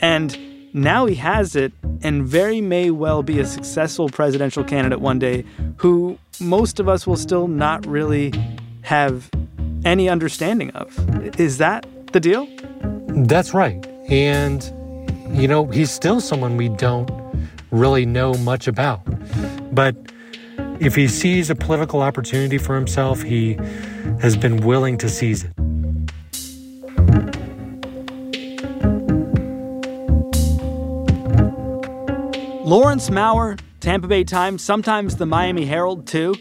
And 0.00 0.36
now 0.74 1.06
he 1.06 1.14
has 1.16 1.56
it 1.56 1.72
and 2.02 2.26
very 2.26 2.60
may 2.60 2.90
well 2.90 3.22
be 3.22 3.38
a 3.38 3.46
successful 3.46 4.08
presidential 4.08 4.64
candidate 4.64 5.00
one 5.00 5.18
day 5.18 5.44
who 5.76 6.18
most 6.40 6.80
of 6.80 6.88
us 6.88 7.06
will 7.06 7.16
still 7.16 7.48
not 7.48 7.86
really 7.86 8.32
have 8.82 9.30
any 9.86 10.08
understanding 10.08 10.70
of. 10.72 10.98
Is 11.40 11.58
that 11.58 11.86
the 12.12 12.20
deal? 12.20 12.46
That's 13.08 13.54
right. 13.54 13.86
And, 14.10 14.62
you 15.30 15.48
know, 15.48 15.66
he's 15.66 15.90
still 15.90 16.20
someone 16.20 16.56
we 16.56 16.68
don't 16.68 17.10
really 17.70 18.04
know 18.04 18.34
much 18.34 18.66
about. 18.66 19.00
But 19.74 19.96
if 20.80 20.94
he 20.96 21.08
sees 21.08 21.48
a 21.50 21.54
political 21.54 22.02
opportunity 22.02 22.58
for 22.58 22.74
himself, 22.74 23.22
he 23.22 23.54
has 24.20 24.36
been 24.36 24.58
willing 24.58 24.98
to 24.98 25.08
seize 25.08 25.44
it. 25.44 25.52
Lawrence 32.66 33.10
Mower, 33.10 33.56
Tampa 33.78 34.08
Bay 34.08 34.24
Times, 34.24 34.62
sometimes 34.62 35.16
the 35.16 35.26
Miami 35.26 35.64
Herald, 35.64 36.08
too. 36.08 36.34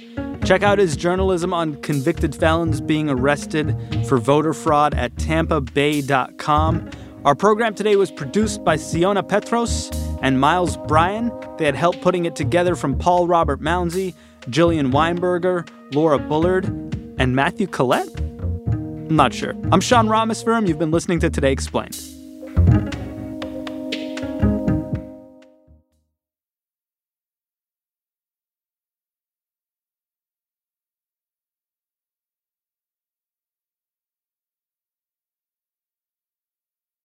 Check 0.45 0.61
out 0.61 0.77
his 0.77 0.95
journalism 0.95 1.55
on 1.55 1.75
convicted 1.81 2.35
felons 2.35 2.79
being 2.79 3.09
arrested 3.09 3.75
for 4.07 4.19
voter 4.19 4.53
fraud 4.53 4.93
at 4.93 5.15
tampabay.com. 5.15 6.91
Our 7.25 7.33
program 7.33 7.73
today 7.73 7.95
was 7.95 8.11
produced 8.11 8.63
by 8.63 8.75
Siona 8.75 9.23
Petros 9.23 9.89
and 10.21 10.39
Miles 10.39 10.77
Bryan. 10.77 11.31
They 11.57 11.65
had 11.65 11.73
help 11.73 11.99
putting 12.01 12.25
it 12.25 12.35
together 12.35 12.75
from 12.75 12.95
Paul 12.95 13.25
Robert 13.25 13.59
Mounsey, 13.59 14.13
Jillian 14.41 14.91
Weinberger, 14.91 15.67
Laura 15.95 16.19
Bullard, 16.19 16.65
and 17.17 17.35
Matthew 17.35 17.65
Collette? 17.65 18.19
I'm 18.19 19.15
not 19.15 19.33
sure. 19.33 19.55
I'm 19.71 19.81
Sean 19.81 20.07
Ramos 20.07 20.43
Rameswaram. 20.43 20.67
You've 20.67 20.77
been 20.77 20.91
listening 20.91 21.19
to 21.21 21.31
Today 21.31 21.51
Explained. 21.51 22.14